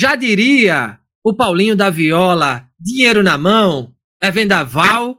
Já 0.00 0.16
diria 0.16 0.98
o 1.22 1.34
Paulinho 1.34 1.76
da 1.76 1.90
Viola, 1.90 2.64
dinheiro 2.80 3.22
na 3.22 3.36
mão 3.36 3.92
é 4.18 4.30
vendaval. 4.30 5.18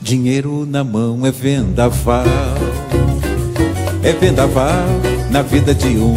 Dinheiro 0.00 0.64
na 0.64 0.84
mão 0.84 1.26
é 1.26 1.32
vendaval, 1.32 2.24
é 4.04 4.12
vendaval 4.12 4.86
na 5.32 5.42
vida 5.42 5.74
de 5.74 5.96
um 5.98 6.14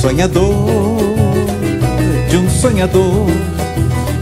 sonhador, 0.00 0.46
de 2.30 2.36
um 2.38 2.48
sonhador. 2.48 3.26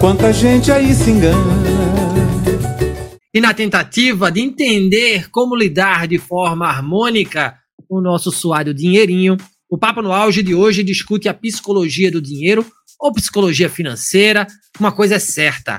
Quanta 0.00 0.32
gente 0.32 0.72
aí 0.72 0.92
se 0.92 1.12
engana 1.12 1.57
e 3.34 3.40
na 3.40 3.52
tentativa 3.52 4.30
de 4.30 4.40
entender 4.40 5.30
como 5.30 5.56
lidar 5.56 6.06
de 6.08 6.18
forma 6.18 6.66
harmônica 6.66 7.54
com 7.88 7.98
o 7.98 8.02
nosso 8.02 8.30
suado 8.30 8.72
dinheirinho, 8.72 9.36
o 9.70 9.76
Papo 9.76 10.00
no 10.00 10.12
Auge 10.12 10.42
de 10.42 10.54
hoje 10.54 10.82
discute 10.82 11.28
a 11.28 11.34
psicologia 11.34 12.10
do 12.10 12.22
dinheiro 12.22 12.64
ou 12.98 13.12
psicologia 13.12 13.68
financeira. 13.68 14.46
Uma 14.80 14.90
coisa 14.90 15.16
é 15.16 15.18
certa: 15.18 15.78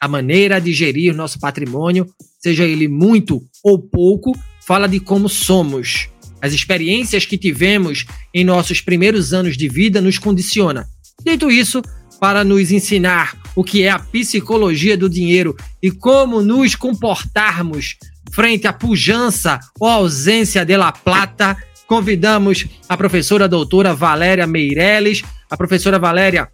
a 0.00 0.08
maneira 0.08 0.60
de 0.60 0.72
gerir 0.72 1.14
nosso 1.14 1.38
patrimônio, 1.38 2.06
seja 2.40 2.64
ele 2.64 2.88
muito 2.88 3.40
ou 3.62 3.78
pouco, 3.78 4.36
fala 4.66 4.88
de 4.88 4.98
como 4.98 5.28
somos. 5.28 6.08
As 6.40 6.52
experiências 6.52 7.24
que 7.24 7.38
tivemos 7.38 8.04
em 8.34 8.44
nossos 8.44 8.80
primeiros 8.80 9.32
anos 9.32 9.56
de 9.56 9.68
vida 9.68 10.00
nos 10.00 10.18
condiciona. 10.18 10.86
Dito 11.24 11.50
isso, 11.50 11.82
para 12.20 12.44
nos 12.44 12.70
ensinar 12.70 13.36
o 13.54 13.64
que 13.64 13.82
é 13.82 13.90
a 13.90 13.98
psicologia 13.98 14.96
do 14.96 15.08
dinheiro 15.08 15.56
e 15.82 15.90
como 15.90 16.42
nos 16.42 16.74
comportarmos 16.74 17.96
frente 18.32 18.66
à 18.66 18.72
pujança 18.72 19.58
ou 19.80 19.88
ausência 19.88 20.64
de 20.64 20.76
la 20.76 20.92
plata, 20.92 21.56
convidamos 21.86 22.66
a 22.88 22.96
professora 22.96 23.48
doutora 23.48 23.94
Valéria 23.94 24.46
Meirelles. 24.46 25.22
A 25.50 25.56
professora 25.56 25.98
Valéria 25.98 26.48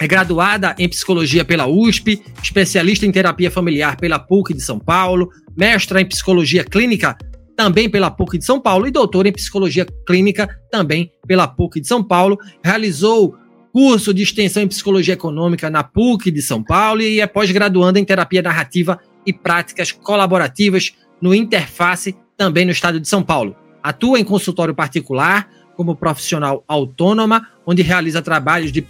é 0.00 0.06
graduada 0.06 0.74
em 0.78 0.88
psicologia 0.88 1.44
pela 1.44 1.66
USP, 1.66 2.20
especialista 2.42 3.06
em 3.06 3.12
terapia 3.12 3.50
familiar 3.50 3.96
pela 3.96 4.18
PUC 4.18 4.52
de 4.52 4.60
São 4.60 4.78
Paulo, 4.78 5.30
mestra 5.56 6.00
em 6.00 6.06
psicologia 6.06 6.64
clínica 6.64 7.16
também 7.56 7.88
pela 7.88 8.10
PUC 8.10 8.38
de 8.38 8.44
São 8.44 8.60
Paulo 8.60 8.86
e 8.86 8.90
doutora 8.90 9.28
em 9.28 9.32
psicologia 9.32 9.86
clínica 10.06 10.48
também 10.70 11.12
pela 11.26 11.46
PUC 11.46 11.80
de 11.80 11.86
São 11.86 12.02
Paulo. 12.02 12.36
Realizou 12.62 13.36
curso 13.74 14.14
de 14.14 14.22
extensão 14.22 14.62
em 14.62 14.68
psicologia 14.68 15.14
econômica 15.14 15.68
na 15.68 15.82
PUC 15.82 16.30
de 16.30 16.40
São 16.40 16.62
Paulo 16.62 17.02
e 17.02 17.20
é 17.20 17.26
pós-graduanda 17.26 17.98
em 17.98 18.04
terapia 18.04 18.40
narrativa 18.40 19.00
e 19.26 19.32
práticas 19.32 19.90
colaborativas 19.90 20.92
no 21.20 21.34
Interface, 21.34 22.16
também 22.36 22.64
no 22.64 22.70
estado 22.70 23.00
de 23.00 23.08
São 23.08 23.20
Paulo. 23.20 23.56
Atua 23.82 24.20
em 24.20 24.24
consultório 24.24 24.76
particular 24.76 25.50
como 25.74 25.96
profissional 25.96 26.62
autônoma, 26.68 27.48
onde 27.66 27.82
realiza 27.82 28.22
trabalhos 28.22 28.70
de 28.70 28.80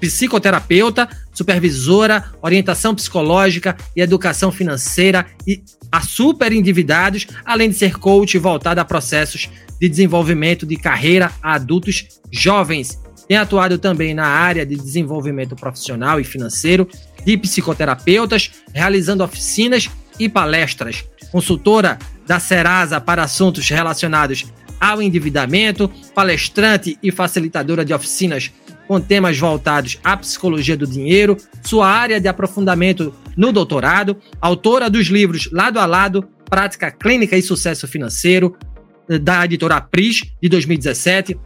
psicoterapeuta, 0.00 1.06
supervisora, 1.30 2.32
orientação 2.40 2.94
psicológica 2.94 3.76
e 3.94 4.00
educação 4.00 4.50
financeira 4.50 5.26
e 5.46 5.62
a 5.92 6.00
super 6.00 6.50
endividados, 6.50 7.26
além 7.44 7.68
de 7.68 7.76
ser 7.76 7.98
coach 7.98 8.38
voltado 8.38 8.80
a 8.80 8.86
processos 8.86 9.50
de 9.78 9.86
desenvolvimento 9.86 10.64
de 10.64 10.78
carreira 10.78 11.30
a 11.42 11.52
adultos 11.56 12.06
jovens 12.32 12.98
tem 13.28 13.36
atuado 13.36 13.78
também 13.78 14.14
na 14.14 14.26
área 14.26 14.64
de 14.64 14.74
desenvolvimento 14.74 15.54
profissional 15.54 16.18
e 16.18 16.24
financeiro 16.24 16.88
de 17.24 17.36
psicoterapeutas, 17.36 18.50
realizando 18.72 19.22
oficinas 19.22 19.90
e 20.18 20.28
palestras. 20.28 21.04
Consultora 21.30 21.98
da 22.26 22.40
Serasa 22.40 23.00
para 23.00 23.22
assuntos 23.22 23.68
relacionados 23.68 24.46
ao 24.80 25.02
endividamento, 25.02 25.90
palestrante 26.14 26.98
e 27.02 27.12
facilitadora 27.12 27.84
de 27.84 27.92
oficinas 27.92 28.50
com 28.86 28.98
temas 28.98 29.38
voltados 29.38 29.98
à 30.02 30.16
psicologia 30.16 30.76
do 30.76 30.86
dinheiro, 30.86 31.36
sua 31.62 31.86
área 31.86 32.18
de 32.18 32.26
aprofundamento 32.26 33.14
no 33.36 33.52
doutorado, 33.52 34.16
autora 34.40 34.88
dos 34.88 35.08
livros 35.08 35.50
Lado 35.52 35.78
a 35.78 35.84
Lado, 35.84 36.26
Prática 36.48 36.90
Clínica 36.90 37.36
e 37.36 37.42
Sucesso 37.42 37.86
Financeiro, 37.86 38.56
da 39.20 39.44
editora 39.44 39.80
Pris, 39.80 40.22
de 40.40 40.48
2017, 40.48 41.38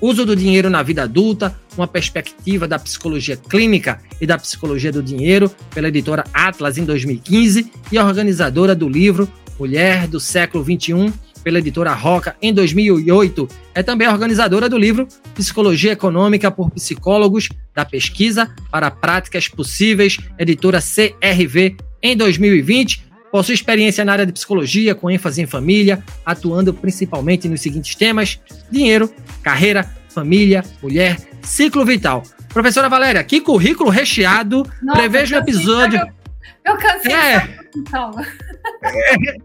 Uso 0.00 0.24
do 0.24 0.36
dinheiro 0.36 0.70
na 0.70 0.82
vida 0.82 1.02
adulta, 1.02 1.58
uma 1.76 1.86
perspectiva 1.86 2.68
da 2.68 2.78
psicologia 2.78 3.36
clínica 3.36 4.00
e 4.20 4.26
da 4.26 4.38
psicologia 4.38 4.92
do 4.92 5.02
dinheiro, 5.02 5.50
pela 5.74 5.88
editora 5.88 6.24
Atlas 6.32 6.78
em 6.78 6.84
2015, 6.84 7.70
e 7.90 7.98
organizadora 7.98 8.74
do 8.74 8.88
livro 8.88 9.28
Mulher 9.58 10.06
do 10.06 10.20
Século 10.20 10.64
XXI, 10.64 11.12
pela 11.42 11.58
editora 11.58 11.92
Roca 11.94 12.36
em 12.40 12.52
2008. 12.52 13.48
É 13.74 13.82
também 13.82 14.08
organizadora 14.08 14.68
do 14.68 14.78
livro 14.78 15.08
Psicologia 15.34 15.92
Econômica 15.92 16.50
por 16.50 16.70
Psicólogos, 16.70 17.48
da 17.74 17.84
Pesquisa 17.84 18.50
para 18.70 18.90
Práticas 18.90 19.48
Possíveis, 19.48 20.18
editora 20.38 20.78
CRV 20.80 21.76
em 22.02 22.16
2020 22.16 23.07
Possui 23.30 23.54
experiência 23.54 24.04
na 24.04 24.12
área 24.12 24.26
de 24.26 24.32
psicologia, 24.32 24.94
com 24.94 25.10
ênfase 25.10 25.42
em 25.42 25.46
família, 25.46 26.02
atuando 26.24 26.72
principalmente 26.72 27.48
nos 27.48 27.60
seguintes 27.60 27.94
temas: 27.94 28.40
dinheiro, 28.70 29.12
carreira, 29.42 29.88
família, 30.08 30.64
mulher, 30.82 31.18
ciclo 31.42 31.84
vital. 31.84 32.22
Professora 32.48 32.88
Valéria, 32.88 33.22
que 33.22 33.40
currículo 33.40 33.90
recheado. 33.90 34.66
Nossa, 34.82 34.98
prevejo 34.98 35.34
um 35.34 35.38
episódio. 35.38 36.00
Eu, 36.00 36.72
eu 36.72 36.78
cansei. 36.78 37.12
É. 37.12 37.58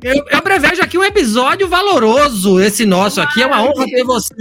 eu, 0.02 0.26
eu 0.32 0.42
prevejo 0.42 0.82
aqui 0.82 0.98
um 0.98 1.04
episódio 1.04 1.68
valoroso, 1.68 2.62
esse 2.62 2.86
nosso 2.86 3.22
aqui. 3.22 3.44
É 3.44 3.46
uma 3.46 3.64
honra 3.64 3.86
ter 3.86 4.04
você. 4.04 4.34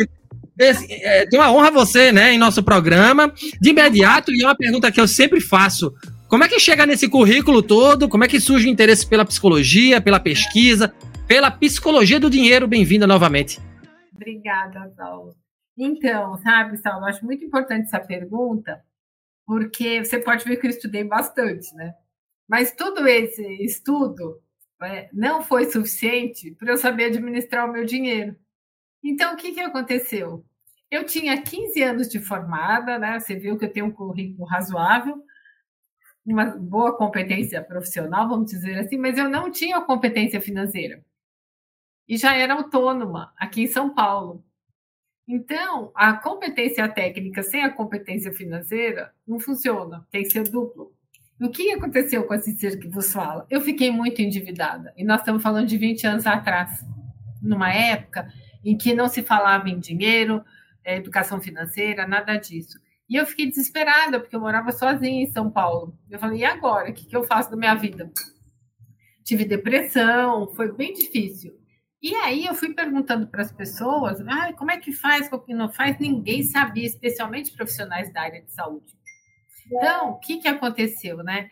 Esse, 0.58 0.86
é, 0.90 1.26
tem 1.26 1.40
uma 1.40 1.50
honra 1.50 1.70
você, 1.70 2.12
né, 2.12 2.32
em 2.32 2.38
nosso 2.38 2.62
programa. 2.62 3.32
De 3.60 3.70
imediato, 3.70 4.32
e 4.32 4.42
é 4.42 4.46
uma 4.46 4.56
pergunta 4.56 4.92
que 4.92 5.00
eu 5.00 5.08
sempre 5.08 5.40
faço 5.40 5.92
como 6.32 6.44
é 6.44 6.48
que 6.48 6.58
chega 6.58 6.86
nesse 6.86 7.10
currículo 7.10 7.62
todo? 7.62 8.08
Como 8.08 8.24
é 8.24 8.26
que 8.26 8.40
surge 8.40 8.66
o 8.66 8.70
interesse 8.70 9.06
pela 9.06 9.22
psicologia, 9.22 10.00
pela 10.00 10.18
pesquisa, 10.18 10.88
pela 11.28 11.50
psicologia 11.50 12.18
do 12.18 12.30
dinheiro? 12.30 12.66
Bem-vinda 12.66 13.06
novamente. 13.06 13.60
Obrigada, 14.14 14.90
Saulo. 14.96 15.36
Então, 15.76 16.38
sabe, 16.38 16.78
Saulo, 16.78 17.04
acho 17.04 17.22
muito 17.22 17.44
importante 17.44 17.82
essa 17.82 18.00
pergunta, 18.00 18.82
porque 19.46 20.02
você 20.02 20.18
pode 20.20 20.42
ver 20.46 20.56
que 20.56 20.66
eu 20.66 20.70
estudei 20.70 21.04
bastante, 21.04 21.70
né? 21.74 21.92
Mas 22.48 22.72
todo 22.72 23.06
esse 23.06 23.46
estudo 23.62 24.40
é, 24.82 25.10
não 25.12 25.42
foi 25.42 25.70
suficiente 25.70 26.52
para 26.52 26.72
eu 26.72 26.78
saber 26.78 27.04
administrar 27.04 27.68
o 27.68 27.72
meu 27.74 27.84
dinheiro. 27.84 28.34
Então, 29.04 29.34
o 29.34 29.36
que, 29.36 29.52
que 29.52 29.60
aconteceu? 29.60 30.42
Eu 30.90 31.04
tinha 31.04 31.42
15 31.42 31.82
anos 31.82 32.08
de 32.08 32.18
formada, 32.18 32.98
né? 32.98 33.20
Você 33.20 33.36
viu 33.36 33.58
que 33.58 33.66
eu 33.66 33.72
tenho 33.72 33.84
um 33.84 33.92
currículo 33.92 34.46
razoável, 34.46 35.22
uma 36.24 36.46
boa 36.46 36.96
competência 36.96 37.62
profissional, 37.62 38.28
vamos 38.28 38.50
dizer 38.50 38.78
assim, 38.78 38.96
mas 38.96 39.18
eu 39.18 39.28
não 39.28 39.50
tinha 39.50 39.80
competência 39.80 40.40
financeira. 40.40 41.04
E 42.08 42.16
já 42.16 42.36
era 42.36 42.54
autônoma 42.54 43.32
aqui 43.36 43.62
em 43.62 43.66
São 43.66 43.94
Paulo. 43.94 44.44
Então, 45.26 45.92
a 45.94 46.14
competência 46.14 46.88
técnica 46.88 47.42
sem 47.42 47.62
a 47.62 47.70
competência 47.70 48.32
financeira 48.32 49.12
não 49.26 49.38
funciona, 49.38 50.06
tem 50.10 50.22
que 50.22 50.30
ser 50.30 50.48
duplo. 50.48 50.92
o 51.40 51.50
que 51.50 51.72
aconteceu 51.72 52.24
com 52.24 52.34
esse 52.34 52.56
ser 52.56 52.78
que 52.78 52.86
vos 52.86 53.12
fala? 53.12 53.46
Eu 53.50 53.60
fiquei 53.60 53.90
muito 53.90 54.22
endividada, 54.22 54.92
e 54.96 55.04
nós 55.04 55.20
estamos 55.20 55.42
falando 55.42 55.66
de 55.66 55.76
20 55.76 56.06
anos 56.06 56.26
atrás, 56.26 56.84
numa 57.40 57.72
época 57.72 58.32
em 58.64 58.76
que 58.76 58.94
não 58.94 59.08
se 59.08 59.22
falava 59.22 59.68
em 59.68 59.78
dinheiro, 59.78 60.44
eh, 60.84 60.96
educação 60.96 61.40
financeira, 61.40 62.06
nada 62.06 62.36
disso. 62.36 62.78
E 63.12 63.16
eu 63.16 63.26
fiquei 63.26 63.46
desesperada, 63.46 64.18
porque 64.18 64.34
eu 64.34 64.40
morava 64.40 64.72
sozinha 64.72 65.22
em 65.22 65.30
São 65.30 65.50
Paulo. 65.50 65.94
Eu 66.08 66.18
falei, 66.18 66.40
e 66.40 66.44
agora? 66.46 66.88
O 66.88 66.94
que, 66.94 67.04
que 67.04 67.14
eu 67.14 67.22
faço 67.22 67.50
da 67.50 67.56
minha 67.58 67.74
vida? 67.74 68.10
Tive 69.22 69.44
depressão, 69.44 70.48
foi 70.54 70.72
bem 70.72 70.94
difícil. 70.94 71.52
E 72.00 72.14
aí 72.14 72.46
eu 72.46 72.54
fui 72.54 72.72
perguntando 72.72 73.26
para 73.26 73.42
as 73.42 73.52
pessoas, 73.52 74.18
ah, 74.22 74.54
como 74.54 74.70
é 74.70 74.78
que 74.78 74.92
faz, 74.92 75.28
como 75.28 75.44
que 75.44 75.52
não 75.52 75.70
faz? 75.70 75.98
Ninguém 75.98 76.42
sabia, 76.42 76.86
especialmente 76.86 77.52
profissionais 77.52 78.10
da 78.14 78.22
área 78.22 78.40
de 78.40 78.50
saúde. 78.50 78.96
Então, 79.66 80.12
o 80.12 80.18
que, 80.18 80.38
que 80.38 80.48
aconteceu, 80.48 81.18
né? 81.18 81.50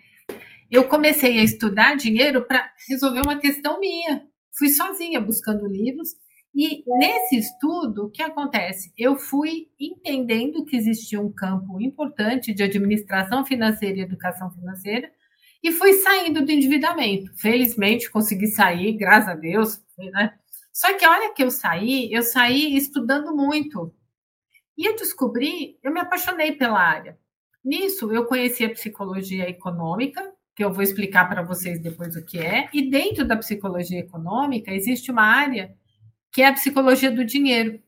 Eu 0.71 0.89
comecei 0.89 1.41
a 1.41 1.45
estudar 1.45 1.95
dinheiro 1.95 2.41
para 2.47 2.73
resolver 2.89 3.21
uma 3.21 3.39
questão 3.39 3.79
minha. 3.79 4.27
Fui 4.57 4.71
sozinha 4.71 5.21
buscando 5.21 5.67
livros 5.67 6.09
e 6.55 6.83
nesse 6.87 7.37
estudo, 7.37 8.07
o 8.07 8.11
que 8.11 8.23
acontece? 8.23 8.93
Eu 8.97 9.17
fui 9.17 9.69
entendendo 9.79 10.65
que 10.65 10.77
existia 10.77 11.21
um 11.21 11.33
campo 11.33 11.81
importante 11.81 12.53
de 12.53 12.63
administração 12.63 13.45
financeira 13.45 13.99
e 13.99 14.03
educação 14.03 14.51
financeira 14.51 15.11
e 15.63 15.71
fui 15.71 15.93
saindo 15.95 16.45
do 16.45 16.51
endividamento. 16.51 17.33
Felizmente 17.37 18.11
consegui 18.11 18.49
sair, 18.49 18.93
graças 18.95 19.29
a 19.29 19.35
Deus, 19.35 19.81
né? 19.97 20.35
Só 20.73 20.97
que 20.97 21.05
a 21.05 21.11
hora 21.11 21.35
que 21.35 21.43
eu 21.43 21.51
saí, 21.51 22.13
eu 22.13 22.23
saí 22.23 22.77
estudando 22.77 23.35
muito. 23.35 23.95
E 24.77 24.87
eu 24.89 24.97
descobri, 24.97 25.79
eu 25.83 25.93
me 25.93 26.01
apaixonei 26.01 26.53
pela 26.53 26.81
área. 26.81 27.19
Nisso, 27.65 28.11
eu 28.11 28.25
conheci 28.25 28.65
a 28.65 28.71
psicologia 28.71 29.49
econômica, 29.49 30.33
que 30.55 30.65
eu 30.65 30.73
vou 30.73 30.83
explicar 30.83 31.29
para 31.29 31.43
vocês 31.43 31.81
depois 31.81 32.17
o 32.17 32.25
que 32.25 32.39
é, 32.39 32.69
e 32.73 32.91
dentro 32.91 33.27
da 33.27 33.37
psicologia 33.37 33.99
econômica 33.99 34.73
existe 34.73 35.11
uma 35.11 35.23
área 35.23 35.77
que 36.33 36.43
é 36.43 36.49
a 36.49 36.53
psicologia 36.53 37.11
do 37.11 37.25
dinheiro. 37.25 37.81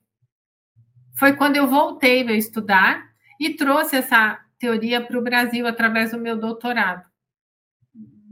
Foi 1.18 1.34
quando 1.34 1.56
eu 1.56 1.68
voltei 1.68 2.26
a 2.26 2.32
estudar 2.32 3.10
e 3.38 3.50
trouxe 3.50 3.96
essa 3.96 4.40
teoria 4.58 5.00
para 5.00 5.18
o 5.18 5.22
Brasil 5.22 5.66
através 5.66 6.12
do 6.12 6.18
meu 6.18 6.36
doutorado. 6.36 7.10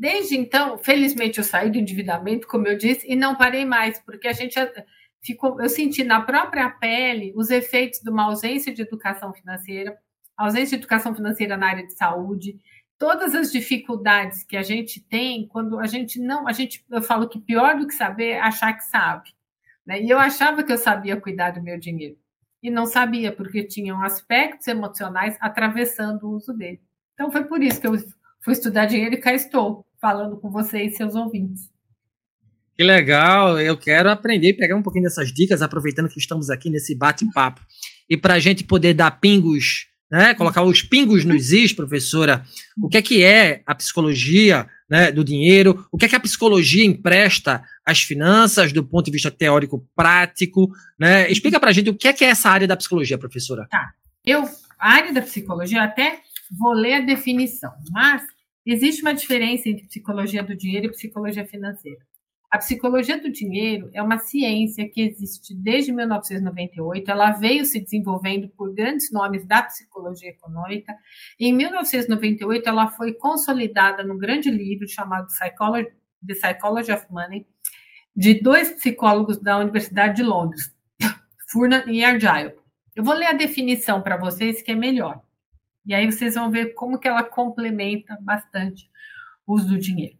Desde 0.00 0.36
então, 0.36 0.78
felizmente 0.78 1.38
eu 1.38 1.44
saí 1.44 1.70
do 1.70 1.78
endividamento, 1.78 2.46
como 2.46 2.66
eu 2.66 2.78
disse, 2.78 3.06
e 3.06 3.14
não 3.14 3.36
parei 3.36 3.64
mais, 3.64 3.98
porque 3.98 4.28
a 4.28 4.32
gente 4.32 4.58
ficou, 5.22 5.60
eu 5.60 5.68
senti 5.68 6.02
na 6.02 6.22
própria 6.22 6.70
pele 6.70 7.32
os 7.36 7.50
efeitos 7.50 8.00
de 8.00 8.08
uma 8.08 8.24
ausência 8.24 8.72
de 8.72 8.80
educação 8.80 9.32
financeira, 9.34 9.98
ausência 10.36 10.78
de 10.78 10.82
educação 10.82 11.14
financeira 11.14 11.56
na 11.56 11.68
área 11.68 11.86
de 11.86 11.92
saúde, 11.92 12.58
todas 12.98 13.34
as 13.34 13.52
dificuldades 13.52 14.42
que 14.42 14.56
a 14.56 14.62
gente 14.62 15.00
tem 15.00 15.46
quando 15.48 15.78
a 15.78 15.86
gente 15.86 16.18
não, 16.18 16.48
a 16.48 16.52
gente, 16.52 16.84
eu 16.90 17.02
falo 17.02 17.28
que 17.28 17.38
pior 17.38 17.76
do 17.76 17.86
que 17.86 17.94
saber 17.94 18.30
é 18.30 18.40
achar 18.40 18.72
que 18.72 18.84
sabe. 18.84 19.30
Né? 19.86 20.02
E 20.02 20.10
eu 20.10 20.18
achava 20.18 20.62
que 20.62 20.72
eu 20.72 20.78
sabia 20.78 21.20
cuidar 21.20 21.50
do 21.50 21.62
meu 21.62 21.78
dinheiro. 21.78 22.16
E 22.62 22.70
não 22.70 22.86
sabia, 22.86 23.32
porque 23.32 23.64
tinham 23.64 24.02
aspectos 24.02 24.66
emocionais 24.68 25.36
atravessando 25.40 26.24
o 26.24 26.36
uso 26.36 26.52
dele. 26.52 26.80
Então 27.14 27.30
foi 27.30 27.44
por 27.44 27.62
isso 27.62 27.80
que 27.80 27.86
eu 27.86 27.96
fui 28.42 28.52
estudar 28.52 28.86
dinheiro 28.86 29.14
e 29.14 29.20
cá 29.20 29.32
estou 29.32 29.86
falando 30.00 30.38
com 30.38 30.50
você 30.50 30.82
e 30.82 30.90
seus 30.90 31.14
ouvintes. 31.14 31.70
Que 32.74 32.84
legal, 32.84 33.60
eu 33.60 33.76
quero 33.76 34.10
aprender 34.10 34.54
pegar 34.54 34.74
um 34.74 34.82
pouquinho 34.82 35.04
dessas 35.04 35.30
dicas, 35.30 35.60
aproveitando 35.60 36.08
que 36.08 36.18
estamos 36.18 36.48
aqui 36.48 36.70
nesse 36.70 36.96
bate-papo. 36.96 37.60
E 38.08 38.16
para 38.16 38.34
a 38.34 38.38
gente 38.38 38.64
poder 38.64 38.94
dar 38.94 39.20
pingos, 39.20 39.89
né, 40.10 40.34
colocar 40.34 40.62
os 40.62 40.82
pingos 40.82 41.24
nos 41.24 41.52
is, 41.52 41.72
professora, 41.72 42.44
o 42.82 42.88
que 42.88 42.98
é 42.98 43.02
que 43.02 43.22
é 43.22 43.62
a 43.66 43.74
psicologia 43.74 44.68
né, 44.88 45.12
do 45.12 45.22
dinheiro, 45.22 45.86
o 45.92 45.96
que 45.96 46.04
é 46.04 46.08
que 46.08 46.16
a 46.16 46.20
psicologia 46.20 46.84
empresta 46.84 47.62
às 47.86 48.02
finanças 48.02 48.72
do 48.72 48.84
ponto 48.84 49.06
de 49.06 49.12
vista 49.12 49.30
teórico 49.30 49.86
prático, 49.94 50.68
né? 50.98 51.30
Explica 51.30 51.60
para 51.60 51.70
a 51.70 51.72
gente 51.72 51.90
o 51.90 51.94
que 51.94 52.08
é 52.08 52.12
que 52.12 52.24
é 52.24 52.28
essa 52.28 52.50
área 52.50 52.66
da 52.66 52.76
psicologia, 52.76 53.16
professora. 53.16 53.66
Tá, 53.70 53.92
eu, 54.26 54.42
a 54.78 54.94
área 54.94 55.12
da 55.12 55.22
psicologia, 55.22 55.82
até 55.82 56.18
vou 56.58 56.72
ler 56.72 56.94
a 56.94 57.00
definição, 57.00 57.70
mas 57.92 58.22
Existe 58.64 59.02
uma 59.02 59.14
diferença 59.14 59.68
entre 59.68 59.86
psicologia 59.86 60.42
do 60.42 60.54
dinheiro 60.54 60.86
e 60.86 60.90
psicologia 60.90 61.44
financeira. 61.46 61.98
A 62.50 62.58
psicologia 62.58 63.20
do 63.20 63.30
dinheiro 63.30 63.88
é 63.92 64.02
uma 64.02 64.18
ciência 64.18 64.88
que 64.88 65.00
existe 65.00 65.54
desde 65.54 65.92
1998. 65.92 67.08
Ela 67.08 67.30
veio 67.30 67.64
se 67.64 67.78
desenvolvendo 67.80 68.48
por 68.48 68.74
grandes 68.74 69.12
nomes 69.12 69.46
da 69.46 69.62
psicologia 69.62 70.30
econômica. 70.30 70.92
Em 71.38 71.52
1998, 71.52 72.68
ela 72.68 72.88
foi 72.88 73.14
consolidada 73.14 74.02
num 74.02 74.18
grande 74.18 74.50
livro 74.50 74.88
chamado 74.88 75.28
Psychology, 75.28 75.90
The 76.26 76.34
Psychology 76.34 76.90
of 76.90 77.06
Money, 77.08 77.46
de 78.16 78.40
dois 78.40 78.72
psicólogos 78.72 79.40
da 79.40 79.56
Universidade 79.58 80.16
de 80.16 80.24
Londres, 80.24 80.74
Furnan 81.52 81.84
e 81.86 82.04
Argyle. 82.04 82.54
Eu 82.96 83.04
vou 83.04 83.14
ler 83.14 83.26
a 83.26 83.32
definição 83.32 84.02
para 84.02 84.16
vocês, 84.16 84.60
que 84.60 84.72
é 84.72 84.74
melhor. 84.74 85.22
E 85.86 85.94
aí 85.94 86.10
vocês 86.10 86.34
vão 86.34 86.50
ver 86.50 86.74
como 86.74 86.98
que 86.98 87.06
ela 87.06 87.22
complementa 87.22 88.18
bastante 88.20 88.90
o 89.46 89.54
uso 89.54 89.68
do 89.68 89.78
dinheiro. 89.78 90.19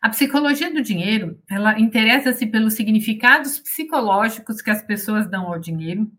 A 0.00 0.08
psicologia 0.10 0.72
do 0.72 0.80
dinheiro, 0.80 1.42
ela 1.50 1.78
interessa-se 1.78 2.46
pelos 2.46 2.74
significados 2.74 3.58
psicológicos 3.58 4.62
que 4.62 4.70
as 4.70 4.80
pessoas 4.80 5.28
dão 5.28 5.52
ao 5.52 5.58
dinheiro, 5.58 6.10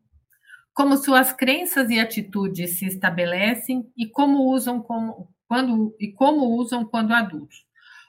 como 0.73 0.97
suas 0.97 1.31
crenças 1.31 1.89
e 1.89 1.99
atitudes 1.99 2.77
se 2.77 2.85
estabelecem 2.85 3.89
e 3.97 4.05
como 4.05 4.51
usam 4.51 4.81
como, 4.81 5.33
quando 5.47 5.95
e 5.99 6.11
como 6.11 6.57
usam 6.57 6.83
quando 6.85 7.13
adultos. 7.13 7.65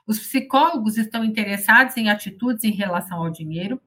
Os 0.07 0.19
psicólogos 0.19 0.97
estão 0.97 1.25
interessados 1.25 1.97
em 1.97 2.11
atitudes 2.11 2.65
em 2.65 2.73
relação 2.73 3.19
ao 3.19 3.31
dinheiro, 3.31 3.81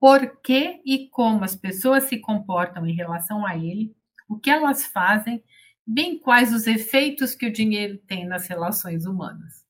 por 0.00 0.40
que 0.42 0.80
e 0.84 1.08
como 1.08 1.44
as 1.44 1.54
pessoas 1.54 2.04
se 2.04 2.18
comportam 2.18 2.84
em 2.84 2.94
relação 2.94 3.46
a 3.46 3.56
ele, 3.56 3.94
o 4.28 4.38
que 4.38 4.50
elas 4.50 4.86
fazem 4.86 5.42
bem 5.86 6.18
quais 6.18 6.52
os 6.52 6.66
efeitos 6.66 7.34
que 7.34 7.46
o 7.46 7.52
dinheiro 7.52 7.96
tem 8.06 8.26
nas 8.26 8.46
relações 8.46 9.06
humanas. 9.06 9.67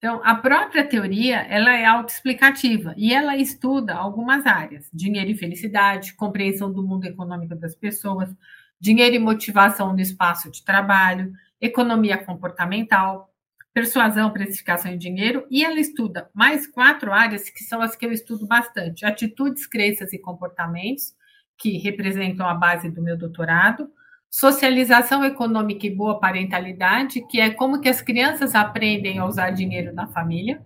Então, 0.00 0.22
a 0.24 0.34
própria 0.34 0.82
teoria, 0.82 1.42
ela 1.42 1.76
é 1.76 1.84
autoexplicativa 1.84 2.94
e 2.96 3.12
ela 3.12 3.36
estuda 3.36 3.94
algumas 3.94 4.46
áreas: 4.46 4.88
dinheiro 4.94 5.30
e 5.30 5.36
felicidade, 5.36 6.14
compreensão 6.14 6.72
do 6.72 6.82
mundo 6.82 7.04
econômico 7.04 7.54
das 7.54 7.74
pessoas, 7.74 8.34
dinheiro 8.80 9.16
e 9.16 9.18
motivação 9.18 9.92
no 9.92 10.00
espaço 10.00 10.50
de 10.50 10.64
trabalho, 10.64 11.30
economia 11.60 12.16
comportamental, 12.16 13.30
persuasão, 13.74 14.32
precificação 14.32 14.90
e 14.90 14.96
dinheiro, 14.96 15.46
e 15.50 15.62
ela 15.62 15.78
estuda 15.78 16.30
mais 16.32 16.66
quatro 16.66 17.12
áreas 17.12 17.50
que 17.50 17.62
são 17.62 17.82
as 17.82 17.94
que 17.94 18.06
eu 18.06 18.10
estudo 18.10 18.46
bastante: 18.46 19.04
atitudes, 19.04 19.66
crenças 19.66 20.14
e 20.14 20.18
comportamentos, 20.18 21.14
que 21.58 21.76
representam 21.76 22.48
a 22.48 22.54
base 22.54 22.90
do 22.90 23.02
meu 23.02 23.18
doutorado, 23.18 23.92
Socialização 24.30 25.24
econômica 25.24 25.84
e 25.84 25.94
boa 25.94 26.20
parentalidade, 26.20 27.26
que 27.26 27.40
é 27.40 27.50
como 27.50 27.80
que 27.80 27.88
as 27.88 28.00
crianças 28.00 28.54
aprendem 28.54 29.18
a 29.18 29.26
usar 29.26 29.50
dinheiro 29.50 29.92
na 29.92 30.06
família. 30.06 30.64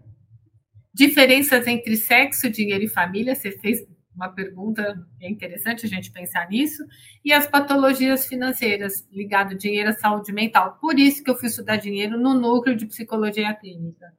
Diferenças 0.93 1.67
entre 1.67 1.97
sexo, 1.97 2.51
dinheiro 2.51 2.85
e 2.85 2.89
família, 2.89 3.35
você 3.35 3.51
fez 3.53 3.81
uma 4.15 4.29
pergunta, 4.29 4.95
é 5.19 5.31
interessante 5.31 5.87
a 5.87 5.89
gente 5.89 6.13
pensar 6.13 6.47
nisso. 6.51 6.85
E 7.25 7.33
as 7.33 7.47
patologias 7.47 8.27
financeiras 8.27 9.09
ligadas 9.11 9.55
ao 9.55 9.59
dinheiro 9.59 9.89
à 9.89 9.95
saúde 9.95 10.31
mental. 10.31 10.79
Por 10.79 10.99
isso 10.99 11.25
que 11.25 11.31
eu 11.31 11.37
fui 11.37 11.49
estudar 11.49 11.77
dinheiro 11.77 12.19
no 12.19 12.35
núcleo 12.35 12.77
de 12.77 12.85
psicologia 12.87 13.53
clínica. 13.55 14.13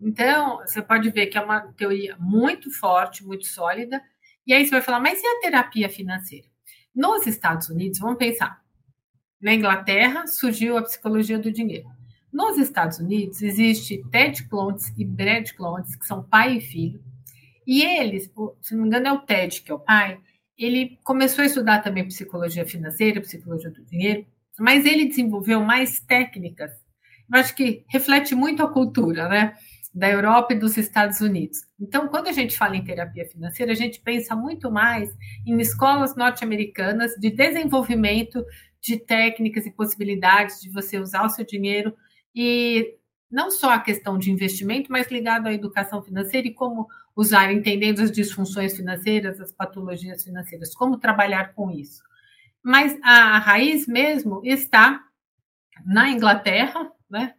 Então, 0.00 0.58
você 0.58 0.82
pode 0.82 1.08
ver 1.10 1.28
que 1.28 1.38
é 1.38 1.40
uma 1.40 1.60
teoria 1.74 2.16
muito 2.18 2.68
forte, 2.72 3.24
muito 3.24 3.46
sólida. 3.46 4.02
E 4.44 4.52
aí 4.52 4.64
você 4.64 4.72
vai 4.72 4.82
falar, 4.82 4.98
mas 4.98 5.22
e 5.22 5.26
a 5.26 5.40
terapia 5.40 5.88
financeira? 5.88 6.51
Nos 6.94 7.26
Estados 7.26 7.68
Unidos, 7.68 7.98
vamos 7.98 8.18
pensar, 8.18 8.62
na 9.40 9.54
Inglaterra 9.54 10.26
surgiu 10.26 10.76
a 10.76 10.82
psicologia 10.82 11.38
do 11.38 11.50
dinheiro. 11.50 11.88
Nos 12.32 12.58
Estados 12.58 12.98
Unidos 12.98 13.42
existe 13.42 14.02
Ted 14.10 14.46
Clontz 14.48 14.92
e 14.96 15.04
Brad 15.04 15.50
Clontz, 15.52 15.96
que 15.96 16.06
são 16.06 16.22
pai 16.22 16.58
e 16.58 16.60
filho, 16.60 17.02
e 17.66 17.82
eles, 17.82 18.30
se 18.60 18.74
não 18.74 18.82
me 18.82 18.88
engano 18.88 19.06
é 19.06 19.12
o 19.12 19.20
Ted 19.20 19.62
que 19.62 19.70
é 19.70 19.74
o 19.74 19.78
pai, 19.78 20.20
ele 20.56 20.98
começou 21.02 21.42
a 21.42 21.46
estudar 21.46 21.80
também 21.80 22.06
psicologia 22.06 22.66
financeira, 22.66 23.20
psicologia 23.20 23.70
do 23.70 23.84
dinheiro, 23.84 24.26
mas 24.58 24.84
ele 24.84 25.06
desenvolveu 25.06 25.62
mais 25.62 25.98
técnicas. 26.00 26.70
Eu 27.32 27.40
acho 27.40 27.54
que 27.54 27.84
reflete 27.88 28.34
muito 28.34 28.62
a 28.62 28.70
cultura, 28.70 29.28
né? 29.28 29.56
Da 29.94 30.08
Europa 30.08 30.54
e 30.54 30.58
dos 30.58 30.76
Estados 30.76 31.20
Unidos. 31.20 31.66
Então, 31.78 32.08
quando 32.08 32.28
a 32.28 32.32
gente 32.32 32.56
fala 32.56 32.76
em 32.76 32.84
terapia 32.84 33.26
financeira, 33.26 33.72
a 33.72 33.76
gente 33.76 34.00
pensa 34.00 34.34
muito 34.34 34.70
mais 34.70 35.14
em 35.46 35.60
escolas 35.60 36.16
norte-americanas 36.16 37.12
de 37.18 37.30
desenvolvimento 37.30 38.44
de 38.80 38.96
técnicas 38.96 39.66
e 39.66 39.70
possibilidades 39.70 40.60
de 40.60 40.70
você 40.70 40.98
usar 40.98 41.24
o 41.24 41.30
seu 41.30 41.44
dinheiro 41.44 41.94
e 42.34 42.96
não 43.30 43.50
só 43.50 43.70
a 43.70 43.80
questão 43.80 44.18
de 44.18 44.30
investimento, 44.30 44.90
mas 44.90 45.10
ligado 45.10 45.46
à 45.46 45.52
educação 45.52 46.02
financeira 46.02 46.48
e 46.48 46.54
como 46.54 46.86
usar, 47.14 47.52
entendendo 47.52 48.00
as 48.00 48.10
disfunções 48.10 48.76
financeiras, 48.76 49.40
as 49.40 49.52
patologias 49.52 50.24
financeiras, 50.24 50.74
como 50.74 50.98
trabalhar 50.98 51.54
com 51.54 51.70
isso. 51.70 52.02
Mas 52.62 52.98
a 53.02 53.38
raiz 53.38 53.86
mesmo 53.86 54.40
está 54.44 55.02
na 55.84 56.10
Inglaterra, 56.10 56.90
né? 57.10 57.34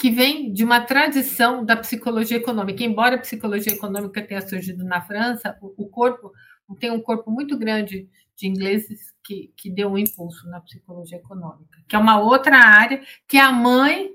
Que 0.00 0.10
vem 0.10 0.50
de 0.50 0.64
uma 0.64 0.80
tradição 0.80 1.62
da 1.62 1.76
psicologia 1.76 2.38
econômica. 2.38 2.82
Embora 2.82 3.16
a 3.16 3.20
psicologia 3.20 3.74
econômica 3.74 4.26
tenha 4.26 4.40
surgido 4.40 4.82
na 4.82 5.02
França, 5.02 5.58
o, 5.60 5.86
corpo 5.90 6.32
tem 6.78 6.90
um 6.90 7.02
corpo 7.02 7.30
muito 7.30 7.58
grande 7.58 8.08
de 8.34 8.48
ingleses 8.48 9.12
que, 9.22 9.52
que 9.54 9.70
deu 9.70 9.90
um 9.90 9.98
impulso 9.98 10.48
na 10.48 10.58
psicologia 10.62 11.18
econômica, 11.18 11.78
que 11.86 11.94
é 11.94 11.98
uma 11.98 12.18
outra 12.18 12.56
área, 12.56 13.02
que 13.28 13.36
é 13.36 13.42
a 13.42 13.52
mãe 13.52 14.08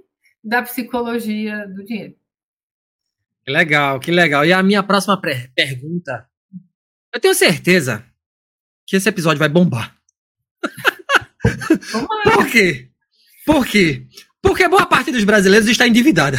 da 0.43 0.63
psicologia 0.63 1.67
do 1.67 1.85
dinheiro. 1.85 2.15
Que 3.43 3.51
legal, 3.51 3.99
que 3.99 4.09
legal. 4.09 4.43
E 4.43 4.51
a 4.51 4.63
minha 4.63 4.81
próxima 4.81 5.21
pergunta. 5.53 6.27
Eu 7.13 7.19
tenho 7.19 7.35
certeza 7.35 8.03
que 8.87 8.95
esse 8.95 9.07
episódio 9.07 9.37
vai 9.37 9.49
bombar. 9.49 9.95
Por 12.33 12.49
quê? 12.49 12.89
Por 13.45 13.67
quê? 13.67 14.07
Porque 14.45 14.67
boa 14.67 14.85
parte 14.85 15.11
dos 15.11 15.23
brasileiros 15.23 15.67
está 15.67 15.87
endividada. 15.87 16.37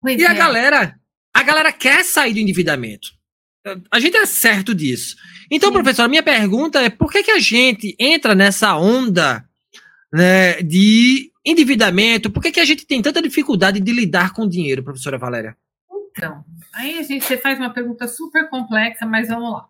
Pois 0.00 0.18
e 0.20 0.24
é. 0.24 0.26
a 0.26 0.34
galera, 0.34 0.98
a 1.32 1.42
galera 1.44 1.72
quer 1.72 2.04
sair 2.04 2.34
do 2.34 2.40
endividamento. 2.40 3.08
A 3.90 4.00
gente 4.00 4.16
é 4.16 4.26
certo 4.26 4.74
disso. 4.74 5.16
Então, 5.50 5.68
Sim. 5.68 5.74
professor, 5.74 6.02
a 6.02 6.08
minha 6.08 6.22
pergunta 6.22 6.80
é 6.80 6.90
por 6.90 7.12
que, 7.12 7.22
que 7.22 7.30
a 7.30 7.38
gente 7.38 7.94
entra 7.98 8.34
nessa 8.34 8.76
onda 8.76 9.44
né, 10.12 10.60
de 10.62 11.30
endividamento? 11.44 12.30
Por 12.30 12.42
que, 12.42 12.50
que 12.50 12.60
a 12.60 12.64
gente 12.64 12.84
tem 12.84 13.00
tanta 13.00 13.22
dificuldade 13.22 13.78
de 13.78 13.92
lidar 13.92 14.32
com 14.32 14.42
o 14.42 14.48
dinheiro, 14.48 14.82
professora 14.82 15.18
Valéria? 15.18 15.56
Então, 16.10 16.44
aí 16.74 16.98
a 16.98 17.02
gente 17.02 17.36
faz 17.36 17.58
uma 17.58 17.72
pergunta 17.72 18.08
super 18.08 18.48
complexa, 18.48 19.06
mas 19.06 19.28
vamos 19.28 19.52
lá. 19.52 19.68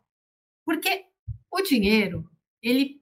Porque 0.64 1.02
o 1.50 1.60
dinheiro, 1.60 2.24
ele 2.62 2.99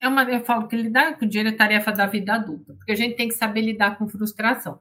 é 0.00 0.08
uma, 0.08 0.22
eu 0.24 0.44
falo 0.44 0.66
que 0.66 0.76
lidar 0.76 1.18
com 1.18 1.26
dinheiro 1.26 1.50
é 1.50 1.56
tarefa 1.56 1.92
da 1.92 2.06
vida 2.06 2.34
adulta, 2.34 2.74
porque 2.74 2.92
a 2.92 2.96
gente 2.96 3.16
tem 3.16 3.28
que 3.28 3.34
saber 3.34 3.60
lidar 3.60 3.98
com 3.98 4.08
frustração. 4.08 4.80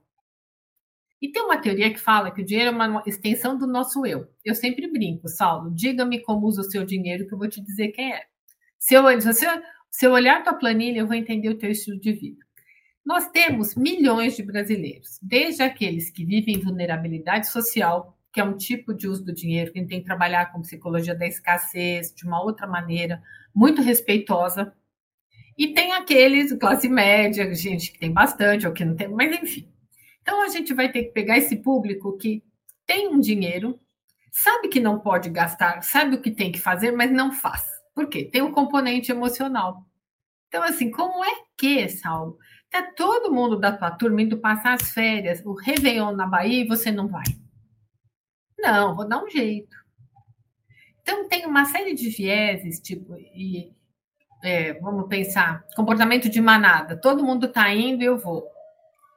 E 1.22 1.30
tem 1.30 1.42
uma 1.42 1.58
teoria 1.58 1.92
que 1.94 2.00
fala 2.00 2.32
que 2.32 2.42
o 2.42 2.46
dinheiro 2.46 2.70
é 2.70 2.72
uma 2.72 3.04
extensão 3.06 3.58
do 3.58 3.68
nosso 3.68 4.06
eu. 4.06 4.32
Eu 4.44 4.56
sempre 4.56 4.88
brinco, 4.90 5.28
Saulo, 5.28 5.70
diga-me 5.76 6.22
como 6.22 6.48
usa 6.48 6.62
o 6.62 6.72
seu 6.72 6.86
dinheiro 6.86 7.28
que 7.28 7.34
eu 7.34 7.38
vou 7.38 7.50
te 7.50 7.62
dizer 7.62 7.90
quem 7.90 8.14
é. 8.14 8.24
Se 8.78 8.94
eu, 8.94 9.04
se 9.20 9.46
eu, 9.46 9.62
se 9.92 10.06
eu 10.06 10.12
olhar 10.12 10.44
tua 10.44 10.54
planilha, 10.54 11.00
eu 11.00 11.08
vou 11.08 11.16
entender 11.16 11.50
o 11.50 11.58
teu 11.58 11.72
estilo 11.72 12.00
de 12.00 12.14
vida. 12.14 12.40
Nós 13.06 13.28
temos 13.30 13.76
milhões 13.76 14.38
de 14.38 14.44
brasileiros, 14.44 15.20
desde 15.22 15.64
aqueles 15.64 16.10
que 16.10 16.24
vivem 16.24 16.56
em 16.56 16.62
vulnerabilidade 16.62 17.50
social, 17.50 18.18
que 18.32 18.40
é 18.40 18.44
um 18.44 18.56
tipo 18.56 18.94
de 18.94 19.08
uso 19.08 19.26
do 19.26 19.34
dinheiro, 19.34 19.74
que 19.74 19.84
tem 19.86 20.00
que 20.00 20.06
trabalhar 20.06 20.52
com 20.52 20.62
psicologia 20.62 21.16
da 21.16 21.28
escassez 21.28 22.14
de 22.14 22.26
uma 22.26 22.42
outra 22.42 22.68
maneira, 22.68 23.22
muito 23.54 23.82
respeitosa. 23.82 24.74
E 25.60 25.74
tem 25.74 25.92
aqueles, 25.92 26.54
classe 26.54 26.88
média, 26.88 27.54
gente 27.54 27.92
que 27.92 28.00
tem 28.00 28.14
bastante 28.14 28.66
ou 28.66 28.72
que 28.72 28.86
não 28.86 28.96
tem, 28.96 29.10
mas 29.10 29.44
enfim. 29.44 29.70
Então 30.22 30.42
a 30.42 30.48
gente 30.48 30.74
vai 30.74 30.90
ter 30.90 31.04
que 31.04 31.12
pegar 31.12 31.38
esse 31.38 31.58
público 31.58 32.18
que 32.18 32.42
tem 32.88 33.10
um 33.10 33.20
dinheiro, 33.20 33.78
sabe 34.32 34.70
que 34.70 34.80
não 34.80 35.02
pode 35.02 35.30
gastar, 35.30 35.82
sabe 35.82 36.16
o 36.16 36.22
que 36.22 36.32
tem 36.32 36.50
que 36.50 36.62
fazer, 36.62 36.94
mas 36.94 37.12
não 37.12 37.34
faz. 37.34 37.62
Por 37.94 38.08
quê? 38.08 38.24
Tem 38.24 38.42
um 38.42 38.54
componente 38.54 39.12
emocional. 39.12 39.86
Então, 40.48 40.64
assim, 40.64 40.90
como 40.90 41.26
é 41.26 41.44
que, 41.58 41.90
Saulo, 41.90 42.38
tá 42.70 42.94
todo 42.96 43.34
mundo 43.34 43.60
da 43.60 43.76
tua 43.76 43.92
turma 43.92 44.22
indo 44.22 44.38
passar 44.38 44.76
as 44.76 44.94
férias, 44.94 45.46
o 45.46 45.54
Réveillon 45.54 46.14
na 46.14 46.26
Bahia 46.26 46.64
e 46.64 46.68
você 46.68 46.90
não 46.90 47.10
vai? 47.10 47.26
Não, 48.58 48.96
vou 48.96 49.06
dar 49.06 49.22
um 49.22 49.30
jeito. 49.30 49.76
Então, 51.02 51.28
tem 51.28 51.46
uma 51.46 51.66
série 51.66 51.94
de 51.94 52.10
vieses, 52.10 52.80
tipo, 52.80 53.14
e, 53.18 53.74
é, 54.44 54.74
vamos 54.74 55.08
pensar, 55.08 55.64
comportamento 55.76 56.30
de 56.30 56.42
manada. 56.42 56.96
Todo 56.96 57.24
mundo 57.24 57.46
está 57.48 57.74
indo 57.74 58.04
eu 58.04 58.18
vou. 58.18 58.48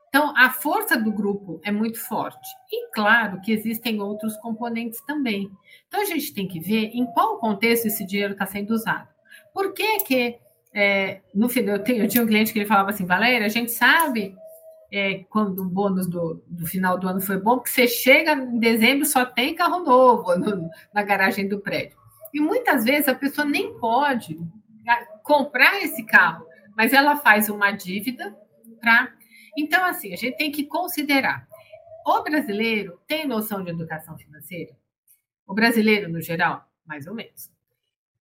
Então, 0.08 0.34
a 0.36 0.50
força 0.50 0.96
do 0.96 1.10
grupo 1.10 1.58
é 1.64 1.72
muito 1.72 1.98
forte. 1.98 2.46
E 2.70 2.90
claro 2.92 3.40
que 3.40 3.50
existem 3.50 4.00
outros 4.00 4.36
componentes 4.36 5.00
também. 5.06 5.50
Então, 5.88 6.02
a 6.02 6.04
gente 6.04 6.34
tem 6.34 6.46
que 6.46 6.60
ver 6.60 6.90
em 6.92 7.06
qual 7.06 7.38
contexto 7.38 7.86
esse 7.86 8.04
dinheiro 8.04 8.34
está 8.34 8.44
sendo 8.44 8.72
usado. 8.72 9.08
Por 9.54 9.72
que 9.72 10.00
que, 10.00 10.38
é, 10.74 11.20
no 11.34 11.48
final, 11.48 11.76
eu, 11.76 11.82
tenho, 11.82 12.04
eu 12.04 12.08
tinha 12.08 12.22
um 12.22 12.26
cliente 12.26 12.52
que 12.52 12.58
ele 12.58 12.66
falava 12.66 12.90
assim, 12.90 13.06
Valéria, 13.06 13.46
a 13.46 13.50
gente 13.50 13.72
sabe 13.72 14.36
é, 14.92 15.24
quando 15.30 15.60
o 15.62 15.64
bônus 15.64 16.06
do, 16.06 16.42
do, 16.46 16.66
final 16.66 16.98
do 16.98 17.08
ano 17.08 17.20
foi 17.20 17.38
bom, 17.38 17.56
porque 17.56 17.70
você 17.70 17.88
chega 17.88 18.34
em 18.34 18.58
dezembro 18.58 19.06
só 19.06 19.24
tem 19.24 19.54
carro 19.54 19.78
novo 19.78 20.36
no, 20.36 20.68
na 20.92 21.02
garagem 21.02 21.48
do 21.48 21.58
prédio. 21.58 21.96
E 22.34 22.40
muitas 22.40 22.84
vezes 22.84 23.08
a 23.08 23.14
pessoa 23.14 23.46
nem 23.46 23.72
pode 23.78 24.38
comprar 25.22 25.82
esse 25.82 26.04
carro, 26.04 26.46
mas 26.76 26.92
ela 26.92 27.16
faz 27.16 27.48
uma 27.48 27.70
dívida 27.70 28.36
para 28.80 29.12
então, 29.56 29.84
assim, 29.84 30.12
a 30.12 30.16
gente 30.16 30.36
tem 30.36 30.50
que 30.50 30.64
considerar. 30.64 31.46
O 32.06 32.22
brasileiro 32.22 32.98
tem 33.06 33.26
noção 33.26 33.62
de 33.62 33.70
educação 33.70 34.16
financeira? 34.16 34.74
O 35.46 35.54
brasileiro, 35.54 36.10
no 36.10 36.20
geral, 36.20 36.66
mais 36.86 37.06
ou 37.06 37.14
menos. 37.14 37.50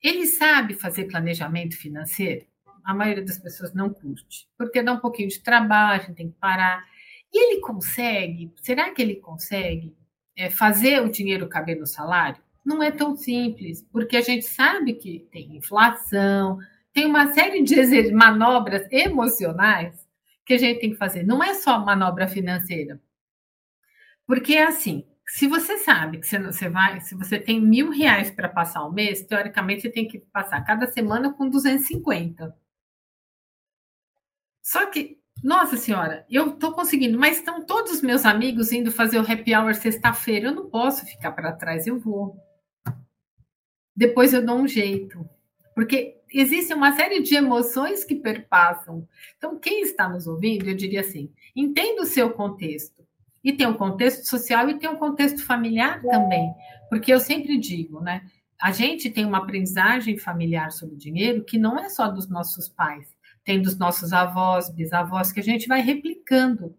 Ele 0.01 0.25
sabe 0.25 0.74
fazer 0.74 1.05
planejamento 1.05 1.77
financeiro? 1.77 2.46
A 2.84 2.93
maioria 2.93 3.24
das 3.24 3.38
pessoas 3.38 3.74
não 3.74 3.91
curte, 3.91 4.48
porque 4.58 4.81
dá 4.81 4.93
um 4.93 5.00
pouquinho 5.00 5.29
de 5.29 5.39
trabalho, 5.39 6.13
tem 6.15 6.29
que 6.29 6.38
parar. 6.38 6.84
E 7.31 7.51
ele 7.53 7.62
consegue? 7.62 8.51
Será 8.58 8.91
que 8.91 9.01
ele 9.01 9.15
consegue 9.15 9.96
é, 10.36 10.50
fazer 10.50 11.01
o 11.01 11.12
dinheiro 11.12 11.48
caber 11.48 11.79
no 11.79 11.86
salário? 11.86 12.41
Não 12.65 12.81
é 12.81 12.91
tão 12.91 13.15
simples, 13.15 13.88
porque 13.91 14.17
a 14.17 14.22
gente 14.22 14.46
sabe 14.46 14.93
que 14.93 15.27
tem 15.31 15.55
inflação, 15.55 16.60
tem 16.93 17.05
uma 17.05 17.33
série 17.33 17.63
de 17.63 18.12
manobras 18.12 18.88
emocionais 18.91 20.07
que 20.45 20.53
a 20.53 20.57
gente 20.57 20.79
tem 20.79 20.91
que 20.91 20.98
fazer. 20.98 21.24
Não 21.24 21.43
é 21.43 21.53
só 21.53 21.79
manobra 21.79 22.27
financeira. 22.27 23.01
Porque 24.25 24.53
é 24.53 24.63
assim, 24.63 25.05
se 25.27 25.48
você 25.48 25.77
sabe 25.77 26.19
que 26.19 26.27
você 26.27 26.69
vai, 26.69 27.00
se 27.01 27.15
você 27.15 27.39
tem 27.39 27.62
mil 27.62 27.89
reais 27.89 28.29
para 28.29 28.50
passar 28.50 28.83
o 28.83 28.91
mês, 28.91 29.25
teoricamente 29.25 29.83
você 29.83 29.89
tem 29.89 30.07
que 30.07 30.19
passar 30.19 30.62
cada 30.62 30.88
semana 30.88 31.31
com 31.33 31.50
250. 31.50 32.55
Só 34.62 34.86
que, 34.88 35.19
nossa 35.43 35.77
senhora, 35.77 36.25
eu 36.29 36.50
estou 36.50 36.74
conseguindo, 36.74 37.17
mas 37.17 37.38
estão 37.38 37.65
todos 37.65 37.93
os 37.93 38.01
meus 38.01 38.25
amigos 38.25 38.71
indo 38.71 38.91
fazer 38.91 39.19
o 39.19 39.31
happy 39.31 39.55
hour 39.55 39.74
sexta-feira. 39.74 40.48
Eu 40.48 40.55
não 40.55 40.69
posso 40.69 41.05
ficar 41.05 41.31
para 41.31 41.53
trás, 41.53 41.88
eu 41.88 41.98
vou. 42.00 42.38
Depois 43.95 44.33
eu 44.33 44.45
dou 44.45 44.57
um 44.57 44.67
jeito. 44.67 45.27
Porque 45.74 46.20
existe 46.39 46.73
uma 46.73 46.95
série 46.95 47.21
de 47.21 47.35
emoções 47.35 48.03
que 48.03 48.15
perpassam. 48.15 49.07
Então, 49.38 49.59
quem 49.59 49.81
está 49.81 50.07
nos 50.07 50.27
ouvindo, 50.27 50.69
eu 50.69 50.75
diria 50.75 51.01
assim: 51.01 51.31
entenda 51.55 52.01
o 52.01 52.05
seu 52.05 52.31
contexto. 52.31 53.01
E 53.43 53.51
tem 53.51 53.65
um 53.65 53.73
contexto 53.73 54.25
social 54.25 54.69
e 54.69 54.77
tem 54.77 54.89
um 54.89 54.97
contexto 54.97 55.43
familiar 55.43 56.01
também. 56.01 56.53
Porque 56.89 57.11
eu 57.11 57.19
sempre 57.19 57.57
digo, 57.57 58.00
né? 58.00 58.21
A 58.61 58.71
gente 58.71 59.09
tem 59.09 59.25
uma 59.25 59.39
aprendizagem 59.39 60.17
familiar 60.17 60.71
sobre 60.71 60.95
dinheiro 60.95 61.43
que 61.43 61.57
não 61.57 61.79
é 61.79 61.89
só 61.89 62.07
dos 62.07 62.29
nossos 62.29 62.69
pais, 62.69 63.07
tem 63.43 63.59
dos 63.59 63.75
nossos 63.77 64.13
avós, 64.13 64.69
bisavós, 64.69 65.31
que 65.31 65.39
a 65.39 65.43
gente 65.43 65.67
vai 65.67 65.81
replicando. 65.81 66.75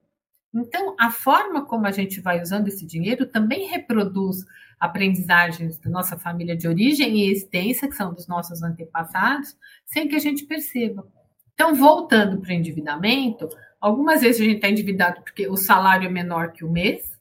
Então, 0.54 0.94
a 1.00 1.10
forma 1.10 1.64
como 1.64 1.86
a 1.86 1.90
gente 1.90 2.20
vai 2.20 2.40
usando 2.40 2.68
esse 2.68 2.86
dinheiro 2.86 3.26
também 3.26 3.66
reproduz 3.66 4.44
aprendizagens 4.82 5.78
da 5.78 5.88
nossa 5.88 6.18
família 6.18 6.56
de 6.56 6.66
origem 6.66 7.16
e 7.16 7.30
existência, 7.30 7.86
que 7.86 7.94
são 7.94 8.12
dos 8.12 8.26
nossos 8.26 8.64
antepassados, 8.64 9.56
sem 9.86 10.08
que 10.08 10.16
a 10.16 10.18
gente 10.18 10.44
perceba. 10.44 11.06
Então, 11.54 11.72
voltando 11.72 12.40
para 12.40 12.50
o 12.50 12.52
endividamento, 12.52 13.48
algumas 13.80 14.22
vezes 14.22 14.40
a 14.40 14.44
gente 14.44 14.56
está 14.56 14.68
endividado 14.68 15.22
porque 15.22 15.46
o 15.46 15.56
salário 15.56 16.08
é 16.08 16.10
menor 16.10 16.50
que 16.50 16.64
o 16.64 16.70
mês, 16.70 17.16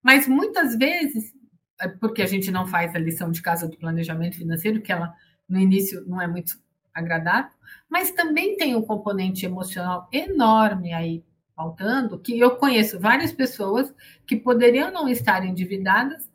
mas 0.00 0.28
muitas 0.28 0.76
vezes, 0.78 1.34
é 1.80 1.88
porque 1.88 2.22
a 2.22 2.26
gente 2.26 2.52
não 2.52 2.68
faz 2.68 2.94
a 2.94 3.00
lição 3.00 3.32
de 3.32 3.42
casa 3.42 3.66
do 3.66 3.76
planejamento 3.76 4.36
financeiro, 4.36 4.80
que 4.80 4.92
ela 4.92 5.12
no 5.48 5.58
início 5.58 6.04
não 6.06 6.22
é 6.22 6.28
muito 6.28 6.56
agradável, 6.94 7.50
mas 7.90 8.12
também 8.12 8.56
tem 8.56 8.76
um 8.76 8.82
componente 8.82 9.44
emocional 9.44 10.08
enorme 10.12 10.92
aí 10.92 11.24
faltando, 11.56 12.16
que 12.16 12.38
eu 12.38 12.54
conheço 12.54 13.00
várias 13.00 13.32
pessoas 13.32 13.92
que 14.24 14.36
poderiam 14.36 14.92
não 14.92 15.08
estar 15.08 15.44
endividadas, 15.44 16.30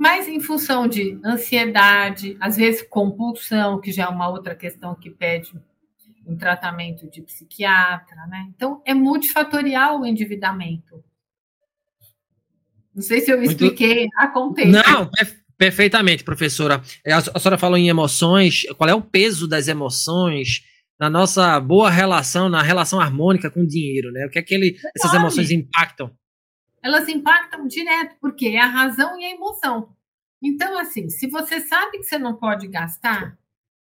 mas 0.00 0.26
em 0.26 0.40
função 0.40 0.88
de 0.88 1.20
ansiedade, 1.22 2.34
às 2.40 2.56
vezes 2.56 2.80
compulsão, 2.80 3.78
que 3.78 3.92
já 3.92 4.04
é 4.04 4.08
uma 4.08 4.30
outra 4.30 4.54
questão 4.54 4.94
que 4.94 5.10
pede 5.10 5.52
um 6.26 6.34
tratamento 6.38 7.06
de 7.06 7.20
psiquiatra, 7.20 8.16
né? 8.26 8.46
Então, 8.56 8.80
é 8.86 8.94
multifatorial 8.94 10.00
o 10.00 10.06
endividamento. 10.06 11.04
Não 12.94 13.02
sei 13.02 13.20
se 13.20 13.30
eu 13.30 13.42
expliquei 13.42 14.04
Muito... 14.04 14.18
a 14.18 14.28
contexto. 14.28 14.72
Não, 14.72 15.10
perfeitamente, 15.58 16.24
professora. 16.24 16.80
É, 17.04 17.12
a 17.12 17.20
senhora 17.20 17.58
falou 17.58 17.76
em 17.76 17.90
emoções, 17.90 18.62
qual 18.78 18.88
é 18.88 18.94
o 18.94 19.02
peso 19.02 19.46
das 19.46 19.68
emoções 19.68 20.62
na 20.98 21.10
nossa 21.10 21.60
boa 21.60 21.90
relação, 21.90 22.48
na 22.48 22.62
relação 22.62 22.98
harmônica 22.98 23.50
com 23.50 23.60
o 23.60 23.66
dinheiro, 23.66 24.10
né? 24.12 24.24
O 24.24 24.30
que 24.30 24.38
é 24.38 24.42
que 24.42 24.54
ele, 24.54 24.78
essas 24.96 25.12
emoções 25.12 25.50
impactam? 25.50 26.10
Elas 26.82 27.08
impactam 27.08 27.66
direto, 27.66 28.16
porque 28.20 28.48
é 28.48 28.60
a 28.60 28.66
razão 28.66 29.18
e 29.18 29.24
a 29.24 29.30
emoção. 29.30 29.94
Então, 30.42 30.78
assim, 30.78 31.08
se 31.10 31.28
você 31.28 31.60
sabe 31.60 31.98
que 31.98 32.04
você 32.04 32.18
não 32.18 32.36
pode 32.36 32.66
gastar 32.68 33.38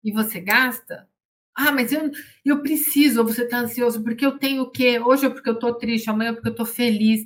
e 0.04 0.12
você 0.12 0.40
gasta, 0.40 1.10
ah, 1.56 1.72
mas 1.72 1.92
eu, 1.92 2.12
eu 2.44 2.62
preciso, 2.62 3.22
ou 3.22 3.28
você 3.28 3.44
está 3.44 3.60
ansioso 3.60 4.04
porque 4.04 4.26
eu 4.26 4.38
tenho 4.38 4.64
o 4.64 4.72
quê? 4.72 5.00
Hoje 5.00 5.26
é 5.26 5.30
porque 5.30 5.50
eu 5.50 5.56
estou 5.56 5.74
triste, 5.74 6.10
amanhã 6.10 6.32
é 6.32 6.34
porque 6.34 6.50
eu 6.50 6.52
estou 6.52 6.66
feliz. 6.66 7.26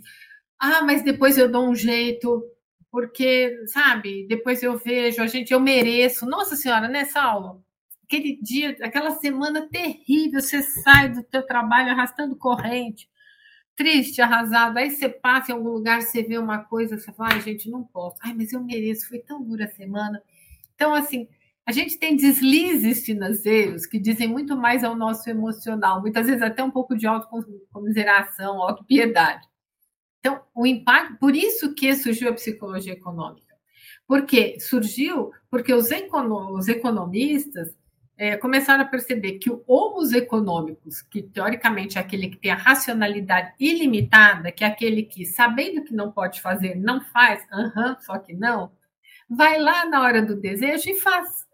Ah, 0.59 0.81
mas 0.83 1.03
depois 1.03 1.37
eu 1.37 1.51
dou 1.51 1.69
um 1.69 1.75
jeito, 1.75 2.43
porque, 2.91 3.65
sabe, 3.67 4.27
depois 4.27 4.63
eu 4.63 4.77
vejo, 4.77 5.21
a 5.21 5.27
gente, 5.27 5.51
eu 5.51 5.59
mereço. 5.59 6.25
Nossa 6.25 6.55
Senhora, 6.55 6.87
né, 6.87 7.05
Saulo? 7.05 7.63
Aquele 8.05 8.39
dia, 8.41 8.75
aquela 8.81 9.11
semana 9.11 9.67
terrível, 9.69 10.41
você 10.41 10.61
sai 10.61 11.09
do 11.09 11.23
teu 11.23 11.45
trabalho 11.45 11.91
arrastando 11.91 12.35
corrente 12.35 13.09
triste, 13.79 14.21
arrasado. 14.21 14.77
Aí 14.77 14.91
você 14.91 15.07
passa 15.07 15.51
em 15.51 15.55
algum 15.55 15.69
lugar, 15.69 16.01
você 16.01 16.21
vê 16.21 16.37
uma 16.37 16.59
coisa, 16.65 16.97
você 16.97 17.13
fala, 17.13 17.35
ai, 17.35 17.41
gente, 17.41 17.69
não 17.69 17.81
posso. 17.81 18.17
Ai, 18.21 18.33
mas 18.33 18.51
eu 18.51 18.61
mereço, 18.61 19.07
foi 19.07 19.19
tão 19.19 19.41
dura 19.41 19.63
a 19.63 19.69
semana. 19.69 20.21
Então, 20.75 20.93
assim, 20.93 21.29
a 21.65 21.71
gente 21.71 21.97
tem 21.97 22.17
deslizes 22.17 23.05
financeiros 23.05 23.85
que 23.85 23.97
dizem 23.97 24.27
muito 24.27 24.57
mais 24.57 24.83
ao 24.83 24.97
nosso 24.97 25.29
emocional, 25.29 26.01
muitas 26.01 26.27
vezes 26.27 26.41
até 26.41 26.61
um 26.61 26.69
pouco 26.69 26.93
de 26.93 27.07
autocomiseração, 27.07 28.61
autopiedade. 28.61 29.47
Então, 30.19 30.41
o 30.53 30.67
impacto, 30.67 31.17
por 31.17 31.33
isso 31.33 31.73
que 31.73 31.95
surgiu 31.95 32.29
a 32.29 32.33
psicologia 32.33 32.91
econômica. 32.91 33.55
Porque 34.05 34.59
surgiu 34.59 35.31
porque 35.49 35.73
os, 35.73 35.89
econo, 35.89 36.57
os 36.57 36.67
economistas 36.67 37.73
é, 38.19 38.35
começaram 38.35 38.83
a 38.83 38.87
perceber 38.87 39.39
que 39.39 39.49
o 39.49 39.63
homos 39.65 40.11
econômicos, 40.11 41.01
que 41.01 41.23
teoricamente 41.23 41.97
é 41.97 42.01
aquele 42.01 42.27
que 42.27 42.35
tem 42.35 42.51
a 42.51 42.55
racionalidade 42.55 43.53
ilimitada, 43.57 44.51
que 44.51 44.61
é 44.61 44.67
aquele 44.67 45.03
que, 45.03 45.25
sabendo 45.25 45.85
que 45.85 45.93
não 45.93 46.11
pode 46.11 46.41
fazer, 46.41 46.75
não 46.75 46.99
faz, 46.99 47.47
uhum, 47.49 47.95
só 48.01 48.19
que 48.19 48.33
não, 48.33 48.73
vai 49.29 49.57
lá 49.57 49.85
na 49.85 50.01
hora 50.01 50.21
do 50.21 50.35
desejo 50.35 50.89
e 50.89 50.99
faz. 50.99 51.47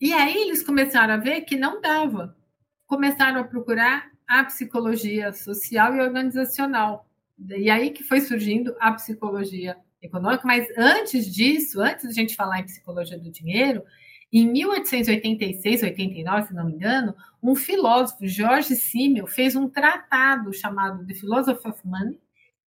E 0.00 0.12
aí 0.12 0.36
eles 0.38 0.64
começaram 0.64 1.14
a 1.14 1.18
ver 1.18 1.42
que 1.42 1.54
não 1.54 1.80
dava. 1.80 2.36
Começaram 2.84 3.40
a 3.40 3.44
procurar 3.44 4.10
a 4.26 4.42
psicologia 4.42 5.32
social 5.32 5.94
e 5.94 6.00
organizacional. 6.00 7.08
E 7.38 7.70
aí 7.70 7.90
que 7.90 8.02
foi 8.02 8.20
surgindo 8.22 8.74
a 8.80 8.90
psicologia 8.92 9.76
econômica. 10.02 10.42
Mas 10.44 10.66
antes 10.76 11.32
disso, 11.32 11.80
antes 11.80 12.06
de 12.06 12.10
a 12.10 12.12
gente 12.12 12.34
falar 12.34 12.58
em 12.58 12.64
psicologia 12.64 13.16
do 13.16 13.30
dinheiro, 13.30 13.84
em 14.40 14.52
1886, 14.52 15.82
89, 15.82 16.48
se 16.48 16.54
não 16.54 16.66
me 16.66 16.72
engano, 16.72 17.14
um 17.42 17.54
filósofo, 17.54 18.26
George 18.26 18.74
Simmel, 18.74 19.26
fez 19.26 19.56
um 19.56 19.68
tratado 19.68 20.52
chamado 20.52 21.06
The 21.06 21.14
Philosophy 21.14 21.68
of 21.68 21.80
Money, 21.84 22.20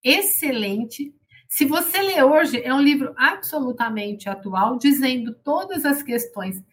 excelente. 0.04 1.14
Se 1.48 1.66
você 1.66 2.02
ler 2.02 2.24
hoje, 2.24 2.62
é 2.62 2.74
um 2.74 2.82
livro 2.82 3.14
absolutamente 3.18 4.30
atual, 4.30 4.78
dizendo 4.78 5.34
todas 5.34 5.86
as 5.86 6.02
questões 6.02 6.64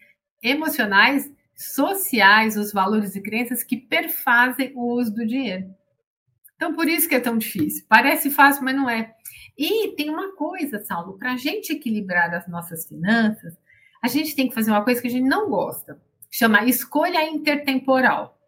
emocionais, 0.43 1.31
sociais, 1.55 2.57
os 2.57 2.73
valores 2.73 3.17
e 3.17 3.21
crenças 3.21 3.63
que 3.63 3.77
perfazem 3.77 4.73
o 4.75 4.95
uso 4.95 5.15
do 5.15 5.27
dinheiro. 5.27 5.75
Então, 6.55 6.75
por 6.75 6.89
isso 6.89 7.09
que 7.09 7.15
é 7.15 7.21
tão 7.21 7.37
difícil. 7.37 7.85
Parece 7.89 8.31
fácil, 8.31 8.65
mas 8.65 8.77
não 8.77 8.89
é. 8.89 9.15
E 9.59 9.95
tem 9.97 10.11
uma 10.11 10.35
coisa, 10.35 10.83
Saulo, 10.85 11.19
para 11.19 11.33
a 11.33 11.37
gente 11.37 11.73
equilibrar 11.73 12.33
as 12.35 12.47
nossas 12.47 12.87
finanças, 12.87 13.57
a 14.03 14.09
gente 14.09 14.35
tem 14.35 14.49
que 14.49 14.55
fazer 14.55 14.71
uma 14.71 14.85
coisa 14.85 15.01
que 15.01 15.09
a 15.09 15.11
gente 15.11 15.29
não 15.29 15.49
gosta, 15.49 16.01
chama 16.31 16.65
escolha 16.65 17.29
intertemporal. 17.29 18.39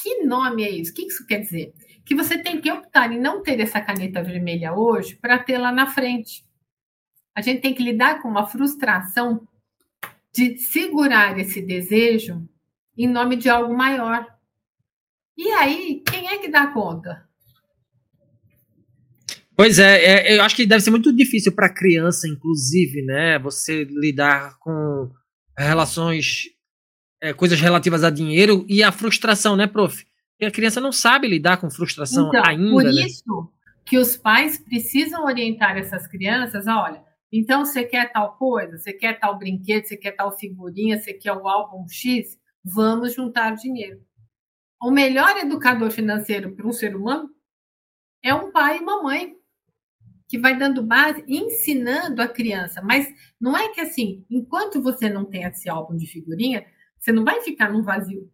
Que 0.00 0.24
nome 0.24 0.64
é 0.64 0.70
isso? 0.70 0.92
O 0.92 0.94
que 0.94 1.06
isso 1.06 1.26
quer 1.26 1.40
dizer? 1.40 1.72
Que 2.04 2.14
você 2.14 2.38
tem 2.38 2.60
que 2.60 2.70
optar 2.70 3.12
em 3.12 3.18
não 3.18 3.42
ter 3.42 3.58
essa 3.60 3.80
caneta 3.80 4.22
vermelha 4.22 4.74
hoje 4.74 5.16
para 5.16 5.38
ter 5.38 5.58
lá 5.58 5.72
na 5.72 5.86
frente. 5.86 6.44
A 7.34 7.40
gente 7.40 7.60
tem 7.60 7.74
que 7.74 7.82
lidar 7.82 8.20
com 8.20 8.28
uma 8.28 8.46
frustração 8.46 9.46
de 10.32 10.58
segurar 10.58 11.38
esse 11.38 11.62
desejo 11.62 12.46
em 12.96 13.08
nome 13.08 13.36
de 13.36 13.48
algo 13.48 13.74
maior. 13.74 14.26
E 15.36 15.48
aí, 15.52 16.02
quem 16.06 16.28
é 16.28 16.38
que 16.38 16.48
dá 16.48 16.66
conta? 16.68 17.25
Pois 19.56 19.78
é, 19.78 20.04
é, 20.04 20.36
eu 20.36 20.42
acho 20.42 20.54
que 20.54 20.66
deve 20.66 20.82
ser 20.82 20.90
muito 20.90 21.10
difícil 21.14 21.50
para 21.50 21.72
criança, 21.72 22.28
inclusive, 22.28 23.02
né? 23.02 23.38
Você 23.38 23.84
lidar 23.84 24.58
com 24.58 25.10
relações, 25.56 26.50
é, 27.22 27.32
coisas 27.32 27.58
relativas 27.58 28.04
a 28.04 28.10
dinheiro 28.10 28.66
e 28.68 28.82
a 28.82 28.92
frustração, 28.92 29.56
né, 29.56 29.66
prof? 29.66 30.04
Porque 30.32 30.44
a 30.44 30.50
criança 30.50 30.78
não 30.78 30.92
sabe 30.92 31.26
lidar 31.26 31.56
com 31.56 31.70
frustração 31.70 32.28
então, 32.28 32.42
ainda. 32.44 32.70
Por 32.70 32.84
né? 32.84 32.90
isso 32.90 33.50
que 33.86 33.96
os 33.96 34.16
pais 34.16 34.58
precisam 34.58 35.24
orientar 35.24 35.78
essas 35.78 36.06
crianças, 36.06 36.66
olha, 36.66 37.02
então 37.32 37.64
você 37.64 37.84
quer 37.84 38.12
tal 38.12 38.36
coisa, 38.36 38.76
você 38.76 38.92
quer 38.92 39.18
tal 39.18 39.38
brinquedo, 39.38 39.86
você 39.86 39.96
quer 39.96 40.10
tal 40.10 40.36
figurinha, 40.36 40.98
você 40.98 41.14
quer 41.14 41.32
o 41.32 41.48
álbum 41.48 41.88
X, 41.88 42.36
vamos 42.64 43.14
juntar 43.14 43.54
dinheiro. 43.54 44.00
O 44.82 44.90
melhor 44.90 45.36
educador 45.38 45.90
financeiro 45.90 46.54
para 46.54 46.66
um 46.66 46.72
ser 46.72 46.94
humano 46.94 47.30
é 48.22 48.34
um 48.34 48.50
pai 48.50 48.78
e 48.78 48.80
uma 48.80 49.02
mãe 49.02 49.35
que 50.28 50.38
vai 50.38 50.56
dando 50.56 50.82
base, 50.82 51.24
ensinando 51.28 52.20
a 52.20 52.28
criança. 52.28 52.82
Mas 52.82 53.06
não 53.40 53.56
é 53.56 53.68
que 53.68 53.80
assim, 53.80 54.24
enquanto 54.28 54.82
você 54.82 55.08
não 55.08 55.24
tem 55.24 55.44
esse 55.44 55.68
álbum 55.68 55.96
de 55.96 56.06
figurinha, 56.06 56.66
você 56.98 57.12
não 57.12 57.24
vai 57.24 57.40
ficar 57.42 57.70
num 57.70 57.82
vazio. 57.82 58.30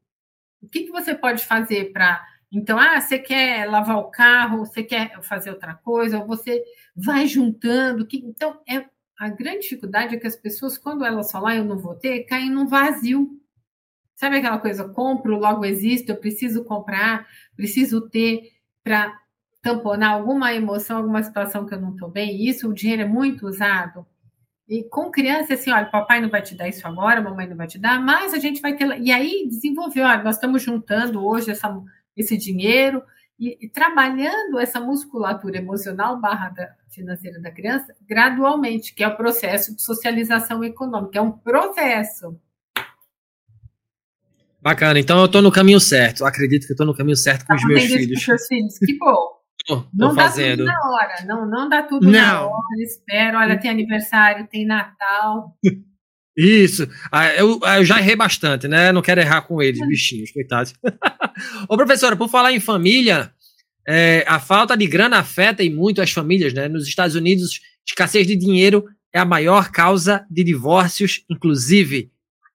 O 0.60 0.68
que, 0.68 0.84
que 0.84 0.90
você 0.90 1.14
pode 1.14 1.44
fazer 1.44 1.92
para. 1.92 2.24
Então, 2.50 2.78
ah, 2.78 3.00
você 3.00 3.18
quer 3.18 3.68
lavar 3.68 3.98
o 3.98 4.10
carro, 4.10 4.64
você 4.64 4.82
quer 4.82 5.20
fazer 5.22 5.50
outra 5.50 5.74
coisa, 5.74 6.18
ou 6.18 6.26
você 6.26 6.62
vai 6.94 7.26
juntando. 7.26 8.06
Que... 8.06 8.18
Então, 8.18 8.60
é... 8.68 8.84
a 9.18 9.28
grande 9.28 9.62
dificuldade 9.62 10.14
é 10.14 10.18
que 10.18 10.26
as 10.26 10.36
pessoas, 10.36 10.78
quando 10.78 11.04
elas 11.04 11.30
falam, 11.32 11.48
ah, 11.48 11.56
eu 11.56 11.64
não 11.64 11.78
vou 11.78 11.94
ter, 11.94 12.24
caem 12.24 12.50
num 12.50 12.66
vazio. 12.66 13.38
Sabe 14.14 14.36
aquela 14.36 14.58
coisa, 14.58 14.88
compro, 14.88 15.38
logo 15.38 15.64
existe, 15.64 16.10
eu 16.10 16.16
preciso 16.16 16.64
comprar, 16.64 17.26
preciso 17.56 18.08
ter 18.08 18.52
para 18.84 19.18
tamponar 19.62 20.10
alguma 20.10 20.52
emoção, 20.52 20.98
alguma 20.98 21.22
situação 21.22 21.64
que 21.64 21.72
eu 21.72 21.80
não 21.80 21.92
estou 21.92 22.10
bem. 22.10 22.44
Isso, 22.44 22.68
o 22.68 22.74
dinheiro 22.74 23.02
é 23.02 23.06
muito 23.06 23.46
usado. 23.46 24.04
E 24.68 24.82
com 24.84 25.10
criança, 25.10 25.54
assim, 25.54 25.70
olha, 25.70 25.86
papai 25.86 26.20
não 26.20 26.28
vai 26.28 26.42
te 26.42 26.54
dar 26.54 26.68
isso 26.68 26.86
agora, 26.86 27.20
mamãe 27.20 27.48
não 27.48 27.56
vai 27.56 27.66
te 27.66 27.78
dar, 27.78 28.00
mas 28.00 28.34
a 28.34 28.38
gente 28.38 28.60
vai 28.60 28.74
ter. 28.74 29.00
E 29.00 29.12
aí 29.12 29.46
desenvolveu, 29.48 30.04
olha, 30.04 30.22
nós 30.22 30.36
estamos 30.36 30.62
juntando 30.62 31.24
hoje 31.24 31.50
essa, 31.50 31.72
esse 32.16 32.36
dinheiro 32.36 33.02
e, 33.38 33.58
e 33.60 33.68
trabalhando 33.68 34.58
essa 34.58 34.80
musculatura 34.80 35.58
emocional 35.58 36.20
barra 36.20 36.52
financeira 36.88 37.40
da 37.40 37.50
criança 37.50 37.94
gradualmente, 38.08 38.94
que 38.94 39.04
é 39.04 39.08
o 39.08 39.16
processo 39.16 39.74
de 39.76 39.82
socialização 39.82 40.64
econômica, 40.64 41.18
é 41.18 41.22
um 41.22 41.32
processo. 41.32 42.36
Bacana, 44.60 44.98
então 44.98 45.18
eu 45.18 45.26
estou 45.26 45.42
no 45.42 45.50
caminho 45.50 45.80
certo. 45.80 46.20
Eu 46.20 46.26
acredito 46.26 46.66
que 46.66 46.72
eu 46.72 46.74
estou 46.74 46.86
no 46.86 46.94
caminho 46.94 47.16
certo 47.16 47.42
com 47.42 47.48
tá 47.48 47.56
os 47.56 47.64
meus 47.64 47.82
filhos. 47.84 48.20
Com 48.20 48.24
seus 48.24 48.46
filhos, 48.46 48.78
que 48.78 48.96
bom. 48.96 49.38
Tô, 49.66 49.84
não 49.94 50.14
fazendo. 50.14 50.64
dá 50.64 50.72
tudo 50.72 50.82
na 50.82 50.90
hora, 50.90 51.14
não, 51.26 51.48
não 51.48 51.68
dá 51.68 51.82
tudo 51.82 52.06
não. 52.06 52.12
na 52.12 52.46
hora, 52.46 52.82
espero. 52.82 53.38
Olha, 53.38 53.58
tem 53.58 53.70
aniversário, 53.70 54.46
tem 54.50 54.66
Natal. 54.66 55.56
Isso, 56.36 56.88
ah, 57.10 57.28
eu, 57.34 57.60
ah, 57.62 57.78
eu 57.78 57.84
já 57.84 57.98
errei 57.98 58.16
bastante, 58.16 58.66
né? 58.66 58.90
Não 58.90 59.02
quero 59.02 59.20
errar 59.20 59.42
com 59.42 59.60
eles, 59.60 59.86
bichinhos, 59.86 60.32
coitados. 60.32 60.74
Ô, 61.68 61.76
professora, 61.76 62.16
por 62.16 62.28
falar 62.28 62.52
em 62.52 62.60
família, 62.60 63.32
é, 63.86 64.24
a 64.26 64.40
falta 64.40 64.76
de 64.76 64.86
grana 64.86 65.18
afeta 65.18 65.62
e 65.62 65.68
muito 65.68 66.00
as 66.00 66.10
famílias, 66.10 66.54
né? 66.54 66.68
Nos 66.68 66.88
Estados 66.88 67.14
Unidos, 67.14 67.60
escassez 67.86 68.26
de 68.26 68.34
dinheiro 68.34 68.86
é 69.12 69.18
a 69.18 69.24
maior 69.24 69.70
causa 69.70 70.26
de 70.30 70.42
divórcios, 70.42 71.22
inclusive. 71.28 72.10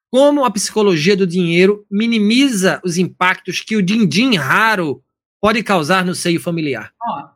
Como 0.09 0.43
a 0.43 0.51
psicologia 0.51 1.15
do 1.15 1.27
dinheiro 1.27 1.85
minimiza 1.91 2.81
os 2.83 2.97
impactos 2.97 3.61
que 3.61 3.75
o 3.75 3.81
din-din 3.81 4.35
raro 4.35 5.03
pode 5.41 5.63
causar 5.63 6.05
no 6.05 6.15
seio 6.15 6.39
familiar? 6.39 6.93
Ó, 7.01 7.29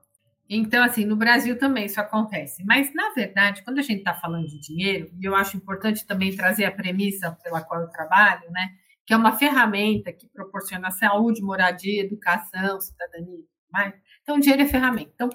então, 0.53 0.83
assim, 0.83 1.05
no 1.05 1.15
Brasil 1.15 1.57
também 1.57 1.85
isso 1.85 2.01
acontece. 2.01 2.61
Mas, 2.65 2.93
na 2.93 3.11
verdade, 3.11 3.63
quando 3.63 3.79
a 3.79 3.81
gente 3.81 3.99
está 3.99 4.13
falando 4.13 4.47
de 4.47 4.59
dinheiro, 4.59 5.09
e 5.17 5.23
eu 5.23 5.33
acho 5.33 5.55
importante 5.55 6.05
também 6.05 6.35
trazer 6.35 6.65
a 6.65 6.71
premissa 6.71 7.31
pela 7.41 7.61
qual 7.61 7.79
eu 7.79 7.87
trabalho, 7.87 8.51
né? 8.51 8.71
Que 9.05 9.13
é 9.13 9.17
uma 9.17 9.37
ferramenta 9.37 10.11
que 10.11 10.27
proporciona 10.27 10.91
saúde, 10.91 11.41
moradia, 11.41 12.03
educação, 12.03 12.81
cidadania. 12.81 13.45
Mas, 13.71 13.93
então, 14.21 14.35
o 14.35 14.39
dinheiro 14.41 14.63
é 14.63 14.67
ferramenta. 14.67 15.09
Então, 15.15 15.29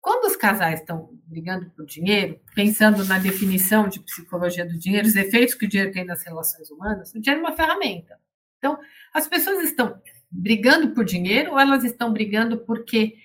quando 0.00 0.24
os 0.24 0.36
casais 0.36 0.80
estão 0.80 1.10
brigando 1.26 1.68
por 1.70 1.84
dinheiro, 1.84 2.40
pensando 2.54 3.04
na 3.04 3.18
definição 3.18 3.88
de 3.88 4.00
psicologia 4.00 4.64
do 4.64 4.78
dinheiro, 4.78 5.06
os 5.06 5.16
efeitos 5.16 5.54
que 5.54 5.66
o 5.66 5.68
dinheiro 5.68 5.92
tem 5.92 6.06
nas 6.06 6.24
relações 6.24 6.70
humanas, 6.70 7.12
o 7.14 7.20
dinheiro 7.20 7.44
é 7.44 7.48
uma 7.48 7.56
ferramenta. 7.56 8.18
Então, 8.56 8.78
as 9.12 9.28
pessoas 9.28 9.62
estão 9.64 10.00
brigando 10.36 10.90
por 10.90 11.04
dinheiro 11.04 11.52
ou 11.52 11.58
elas 11.58 11.84
estão 11.84 12.12
brigando 12.12 12.58
porque 12.58 13.16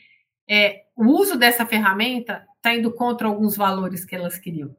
é, 0.50 0.84
o 0.96 1.06
uso 1.06 1.38
dessa 1.38 1.66
ferramenta 1.66 2.46
está 2.56 2.76
indo 2.76 2.92
contra 2.92 3.28
alguns 3.28 3.56
valores 3.56 4.06
que 4.06 4.16
elas 4.16 4.38
queriam? 4.38 4.76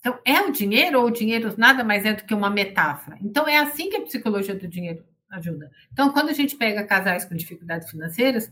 Então, 0.00 0.18
é 0.24 0.40
o 0.40 0.52
dinheiro 0.52 1.00
ou 1.00 1.06
o 1.06 1.10
dinheiro 1.10 1.52
nada 1.58 1.82
mais 1.84 2.04
é 2.04 2.14
do 2.14 2.24
que 2.24 2.34
uma 2.34 2.48
metáfora? 2.48 3.18
Então, 3.20 3.46
é 3.48 3.58
assim 3.58 3.90
que 3.90 3.96
a 3.96 4.02
psicologia 4.02 4.54
do 4.54 4.68
dinheiro 4.68 5.04
ajuda. 5.28 5.70
Então, 5.92 6.12
quando 6.12 6.30
a 6.30 6.32
gente 6.32 6.56
pega 6.56 6.84
casais 6.84 7.24
com 7.24 7.34
dificuldades 7.34 7.90
financeiras, 7.90 8.50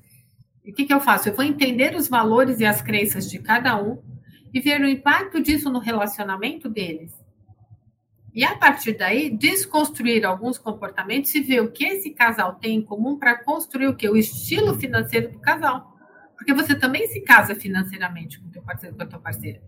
o 0.67 0.73
que, 0.73 0.85
que 0.85 0.93
eu 0.93 1.01
faço? 1.01 1.29
Eu 1.29 1.35
vou 1.35 1.45
entender 1.45 1.95
os 1.95 2.09
valores 2.09 2.59
e 2.59 2.67
as 2.67 2.83
crenças 2.83 3.31
de 3.31 3.39
cada 3.39 3.81
um 3.81 4.03
e 4.53 4.61
ver 4.61 4.81
o 4.81 4.89
impacto 4.89 5.41
disso 5.41 5.71
no 5.71 5.79
relacionamento 5.79 6.69
deles. 6.69 7.15
E 8.37 8.45
a 8.45 8.55
partir 8.55 8.93
daí, 8.93 9.31
desconstruir 9.31 10.27
alguns 10.27 10.59
comportamentos 10.59 11.35
e 11.35 11.41
ver 11.41 11.63
o 11.63 11.73
que 11.73 11.87
esse 11.87 12.11
casal 12.11 12.57
tem 12.57 12.77
em 12.77 12.85
comum 12.85 13.19
para 13.19 13.43
construir 13.43 13.87
o 13.87 13.97
que? 13.97 14.07
O 14.11 14.15
estilo 14.15 14.79
financeiro 14.79 15.33
do 15.33 15.41
casal. 15.41 15.97
Porque 16.37 16.53
você 16.53 16.79
também 16.79 17.09
se 17.09 17.23
casa 17.23 17.55
financeiramente 17.55 18.39
com 18.39 18.49
o 18.49 18.51
teu 18.51 18.61
parceiro, 18.61 18.95
com 18.95 19.03
a 19.03 19.07
tua 19.07 19.19
parceira. 19.19 19.63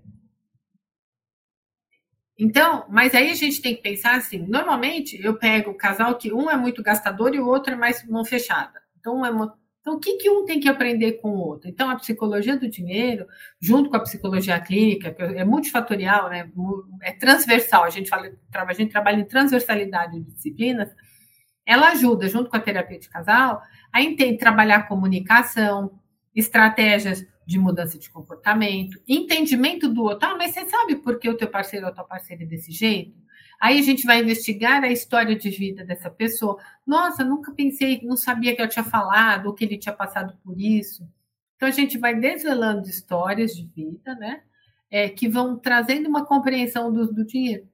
Então, 2.38 2.84
mas 2.90 3.14
aí 3.14 3.30
a 3.30 3.34
gente 3.34 3.62
tem 3.62 3.74
que 3.74 3.80
pensar 3.80 4.16
assim, 4.16 4.46
normalmente 4.46 5.18
eu 5.24 5.38
pego 5.38 5.70
o 5.70 5.74
casal 5.74 6.18
que 6.18 6.30
um 6.30 6.50
é 6.50 6.56
muito 6.56 6.82
gastador 6.82 7.34
e 7.34 7.40
o 7.40 7.46
outro 7.46 7.72
é 7.72 7.76
mais 7.76 8.06
mão 8.06 8.22
fechada. 8.22 8.82
Então, 9.00 9.20
um 9.20 9.24
é 9.24 9.30
Então, 9.88 9.96
o 9.96 10.00
que, 10.00 10.16
que 10.18 10.28
um 10.28 10.44
tem 10.44 10.60
que 10.60 10.68
aprender 10.68 11.12
com 11.12 11.30
o 11.30 11.38
outro? 11.38 11.68
Então, 11.68 11.88
a 11.88 11.96
psicologia 11.96 12.58
do 12.58 12.68
dinheiro, 12.68 13.26
junto 13.58 13.88
com 13.88 13.96
a 13.96 14.00
psicologia 14.00 14.60
clínica, 14.60 15.10
que 15.12 15.22
é 15.22 15.44
multifatorial, 15.44 16.28
né? 16.28 16.50
é 17.02 17.12
transversal, 17.12 17.84
a 17.84 17.90
gente, 17.90 18.10
fala, 18.10 18.30
a 18.52 18.72
gente 18.74 18.90
trabalha 18.90 19.20
em 19.20 19.24
transversalidade 19.24 20.20
de 20.20 20.30
disciplinas, 20.30 20.90
ela 21.64 21.88
ajuda, 21.92 22.28
junto 22.28 22.50
com 22.50 22.56
a 22.56 22.60
terapia 22.60 22.98
de 22.98 23.08
casal, 23.08 23.62
a 23.90 24.02
entender, 24.02 24.36
trabalhar 24.36 24.88
comunicação, 24.88 25.98
estratégias 26.34 27.26
de 27.46 27.58
mudança 27.58 27.98
de 27.98 28.10
comportamento, 28.10 29.00
entendimento 29.08 29.88
do 29.88 30.02
outro. 30.02 30.28
Ah, 30.28 30.36
mas 30.36 30.52
você 30.52 30.66
sabe 30.66 30.96
por 30.96 31.18
que 31.18 31.30
o 31.30 31.36
teu 31.36 31.48
parceiro 31.48 31.86
ou 31.86 31.92
a 31.92 31.94
tua 31.94 32.04
parceira 32.04 32.42
é 32.42 32.46
desse 32.46 32.72
jeito? 32.72 33.16
Aí 33.60 33.78
a 33.78 33.82
gente 33.82 34.06
vai 34.06 34.20
investigar 34.20 34.82
a 34.84 34.92
história 34.92 35.34
de 35.34 35.50
vida 35.50 35.84
dessa 35.84 36.08
pessoa. 36.08 36.58
Nossa, 36.86 37.24
nunca 37.24 37.52
pensei, 37.52 38.00
não 38.04 38.16
sabia 38.16 38.54
que 38.54 38.62
eu 38.62 38.68
tinha 38.68 38.84
falado, 38.84 39.46
ou 39.46 39.54
que 39.54 39.64
ele 39.64 39.76
tinha 39.76 39.94
passado 39.94 40.36
por 40.44 40.58
isso. 40.60 41.08
Então 41.56 41.68
a 41.68 41.72
gente 41.72 41.98
vai 41.98 42.14
desvelando 42.14 42.88
histórias 42.88 43.56
de 43.56 43.66
vida, 43.74 44.14
né? 44.14 44.42
É, 44.90 45.08
que 45.08 45.28
vão 45.28 45.58
trazendo 45.58 46.08
uma 46.08 46.24
compreensão 46.24 46.92
do, 46.92 47.12
do 47.12 47.24
dinheiro. 47.24 47.68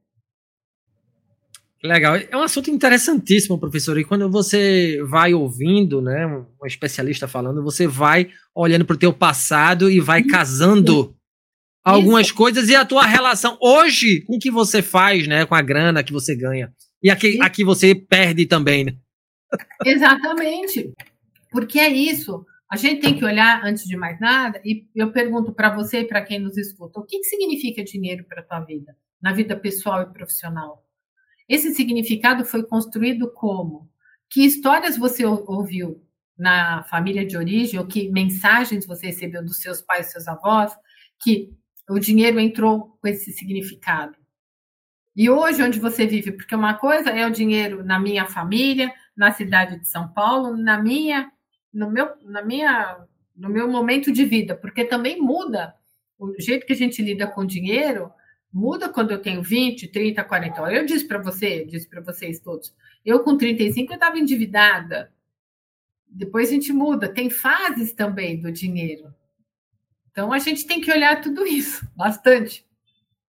Legal. 1.84 2.16
É 2.16 2.34
um 2.34 2.40
assunto 2.40 2.70
interessantíssimo, 2.70 3.60
professor. 3.60 3.98
E 3.98 4.04
quando 4.04 4.28
você 4.30 4.98
vai 5.04 5.34
ouvindo, 5.34 6.00
né, 6.00 6.26
um 6.26 6.66
especialista 6.66 7.28
falando, 7.28 7.62
você 7.62 7.86
vai 7.86 8.30
olhando 8.54 8.86
para 8.86 8.96
o 8.96 8.98
teu 8.98 9.12
passado 9.12 9.90
e 9.90 10.00
vai 10.00 10.22
casando 10.22 11.14
algumas 11.84 12.26
Isso. 12.26 12.34
coisas 12.34 12.68
e 12.68 12.74
a 12.74 12.84
tua 12.84 13.04
relação 13.04 13.58
hoje 13.60 14.22
com 14.22 14.36
o 14.36 14.38
que 14.38 14.50
você 14.50 14.80
faz, 14.80 15.28
né, 15.28 15.44
com 15.44 15.54
a 15.54 15.62
grana 15.62 16.02
que 16.02 16.12
você 16.12 16.34
ganha 16.34 16.72
e 17.04 17.10
aqui, 17.10 17.38
aqui 17.42 17.62
você 17.62 17.94
perde 17.94 18.46
também, 18.46 18.84
né? 18.84 18.96
Exatamente. 19.84 20.90
Porque 21.50 21.78
é 21.78 21.90
isso. 21.90 22.46
A 22.72 22.76
gente 22.76 23.02
tem 23.02 23.14
que 23.14 23.24
olhar 23.24 23.62
antes 23.62 23.84
de 23.84 23.94
mais 23.94 24.18
nada 24.18 24.58
e 24.64 24.88
eu 24.94 25.12
pergunto 25.12 25.52
para 25.52 25.68
você 25.68 26.00
e 26.00 26.08
para 26.08 26.22
quem 26.22 26.38
nos 26.38 26.56
escuta, 26.56 26.98
o 26.98 27.04
que, 27.04 27.18
que 27.18 27.24
significa 27.24 27.84
dinheiro 27.84 28.24
para 28.24 28.40
a 28.40 28.44
tua 28.44 28.60
vida, 28.60 28.96
na 29.20 29.34
vida 29.34 29.54
pessoal 29.54 30.00
e 30.00 30.12
profissional? 30.14 30.82
Esse 31.46 31.74
significado 31.74 32.42
foi 32.42 32.64
construído 32.66 33.30
como? 33.30 33.86
Que 34.30 34.40
histórias 34.46 34.96
você 34.96 35.26
ouviu 35.26 36.02
na 36.38 36.84
família 36.84 37.24
de 37.24 37.36
origem, 37.36 37.78
ou 37.78 37.86
que 37.86 38.10
mensagens 38.10 38.86
você 38.86 39.08
recebeu 39.08 39.44
dos 39.44 39.60
seus 39.60 39.82
pais, 39.82 40.10
seus 40.10 40.26
avós, 40.26 40.72
que 41.22 41.50
o 41.88 41.98
dinheiro 41.98 42.40
entrou 42.40 42.96
com 43.00 43.08
esse 43.08 43.32
significado. 43.32 44.16
E 45.16 45.30
hoje, 45.30 45.62
onde 45.62 45.78
você 45.78 46.06
vive, 46.06 46.32
porque 46.32 46.54
uma 46.54 46.74
coisa 46.74 47.10
é 47.10 47.26
o 47.26 47.30
dinheiro 47.30 47.84
na 47.84 48.00
minha 48.00 48.26
família, 48.26 48.92
na 49.16 49.30
cidade 49.30 49.78
de 49.78 49.86
São 49.86 50.08
Paulo, 50.08 50.56
na 50.56 50.82
minha, 50.82 51.30
no 51.72 51.90
meu, 51.90 52.10
na 52.22 52.42
minha, 52.42 52.98
no 53.36 53.48
meu 53.48 53.68
momento 53.68 54.10
de 54.10 54.24
vida, 54.24 54.56
porque 54.56 54.84
também 54.84 55.20
muda 55.20 55.74
o 56.18 56.34
jeito 56.40 56.66
que 56.66 56.72
a 56.72 56.76
gente 56.76 57.02
lida 57.02 57.26
com 57.26 57.44
dinheiro, 57.44 58.10
muda 58.52 58.88
quando 58.88 59.12
eu 59.12 59.20
tenho 59.20 59.42
20, 59.42 59.88
30, 59.88 60.24
40 60.24 60.62
horas. 60.62 60.78
Eu 60.78 60.86
disse 60.86 61.06
para 61.06 61.18
você, 61.18 61.64
disse 61.64 61.88
para 61.88 62.00
vocês 62.00 62.40
todos, 62.40 62.74
eu 63.04 63.22
com 63.22 63.36
35 63.36 63.92
eu 63.92 63.94
estava 63.94 64.18
endividada. 64.18 65.12
Depois 66.08 66.48
a 66.48 66.52
gente 66.52 66.72
muda, 66.72 67.08
tem 67.08 67.30
fases 67.30 67.92
também 67.92 68.40
do 68.40 68.50
dinheiro. 68.50 69.14
Então 70.14 70.32
a 70.32 70.38
gente 70.38 70.64
tem 70.64 70.80
que 70.80 70.92
olhar 70.92 71.20
tudo 71.20 71.44
isso 71.44 71.84
bastante. 71.96 72.64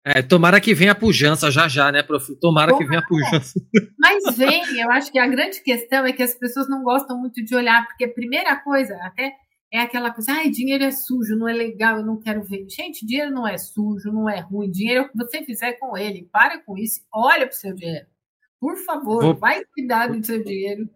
É, 0.05 0.23
tomara 0.23 0.61
que 0.61 0.73
venha 0.73 0.93
a 0.93 0.95
pujança 0.95 1.51
já 1.51 1.67
já, 1.67 1.91
né, 1.91 2.03
prof? 2.05 2.35
Tomara 2.41 2.75
que 2.79 2.85
venha 2.87 3.01
a 3.01 3.07
pujança. 3.07 3.61
Mas 3.99 4.37
vem, 4.37 4.81
eu 4.81 4.91
acho 4.93 5.11
que 5.11 5.19
a 5.19 5.27
grande 5.27 5.61
questão 5.61 6.07
é 6.07 6.13
que 6.13 6.23
as 6.23 6.35
pessoas 6.35 6.69
não 6.69 6.83
gostam 6.85 7.19
muito 7.19 7.45
de 7.45 7.55
olhar, 7.55 7.85
porque 7.85 8.05
a 8.05 8.15
primeira 8.15 8.57
coisa, 8.57 8.97
até 9.03 9.33
é 9.71 9.81
aquela 9.81 10.11
coisa, 10.11 10.33
ai, 10.33 10.49
dinheiro 10.49 10.85
é 10.85 10.91
sujo, 10.91 11.37
não 11.37 11.49
é 11.49 11.53
legal, 11.53 11.99
eu 11.99 12.07
não 12.07 12.19
quero 12.19 12.43
ver. 12.43 12.65
Gente, 12.71 13.05
dinheiro 13.05 13.31
não 13.31 13.47
é 13.47 13.59
sujo, 13.59 14.11
não 14.11 14.31
é 14.31 14.41
ruim. 14.41 14.71
Dinheiro 14.71 15.01
é 15.01 15.05
o 15.05 15.09
que 15.11 15.19
você 15.19 15.45
fizer 15.45 15.73
com 15.75 15.99
ele. 15.99 16.27
Para 16.33 16.63
com 16.63 16.79
isso, 16.79 17.01
olha 17.13 17.47
para 17.47 17.55
o 17.55 17.59
seu 17.59 17.75
dinheiro. 17.75 18.07
Por 18.59 18.77
favor, 18.79 19.23
Vou... 19.23 19.35
vai 19.35 19.63
cuidar 19.75 20.07
do 20.07 20.25
seu 20.25 20.43
dinheiro. 20.43 20.89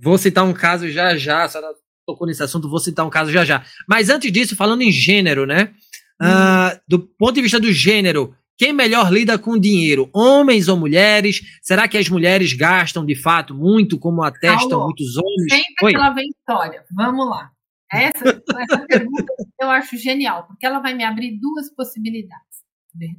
Vou 0.00 0.18
citar 0.18 0.44
um 0.44 0.52
caso 0.52 0.88
já 0.88 1.14
já, 1.16 1.44
a 1.44 1.48
senhora 1.48 1.74
tocou 2.08 2.26
nesse 2.26 2.42
assunto, 2.42 2.70
vou 2.70 2.78
citar 2.78 3.06
um 3.06 3.10
caso 3.10 3.30
já 3.30 3.44
já. 3.44 3.64
Mas 3.86 4.08
antes 4.08 4.32
disso, 4.32 4.56
falando 4.56 4.82
em 4.82 4.90
gênero, 4.90 5.44
né? 5.44 5.74
Hum. 6.20 6.26
Uh, 6.26 6.80
do 6.88 6.98
ponto 6.98 7.34
de 7.34 7.42
vista 7.42 7.60
do 7.60 7.70
gênero, 7.70 8.34
quem 8.56 8.72
melhor 8.72 9.12
lida 9.12 9.38
com 9.38 9.58
dinheiro, 9.58 10.08
homens 10.12 10.68
ou 10.68 10.76
mulheres? 10.76 11.40
Será 11.62 11.86
que 11.86 11.98
as 11.98 12.08
mulheres 12.08 12.54
gastam 12.54 13.04
de 13.04 13.14
fato 13.14 13.54
muito, 13.54 13.98
como 13.98 14.22
atestam 14.22 14.78
Alô, 14.78 14.86
muitos 14.86 15.16
homens? 15.16 15.52
Sempre 15.52 15.86
Oi? 15.86 15.94
ela 15.94 16.10
vem 16.10 16.28
história. 16.28 16.84
Vamos 16.96 17.28
lá. 17.28 17.50
Essa, 17.92 18.42
essa 18.60 18.86
pergunta 18.86 19.32
eu 19.60 19.70
acho 19.70 19.96
genial, 19.96 20.46
porque 20.46 20.66
ela 20.66 20.80
vai 20.80 20.94
me 20.94 21.04
abrir 21.04 21.38
duas 21.38 21.72
possibilidades. 21.74 22.64
Né? 22.94 23.14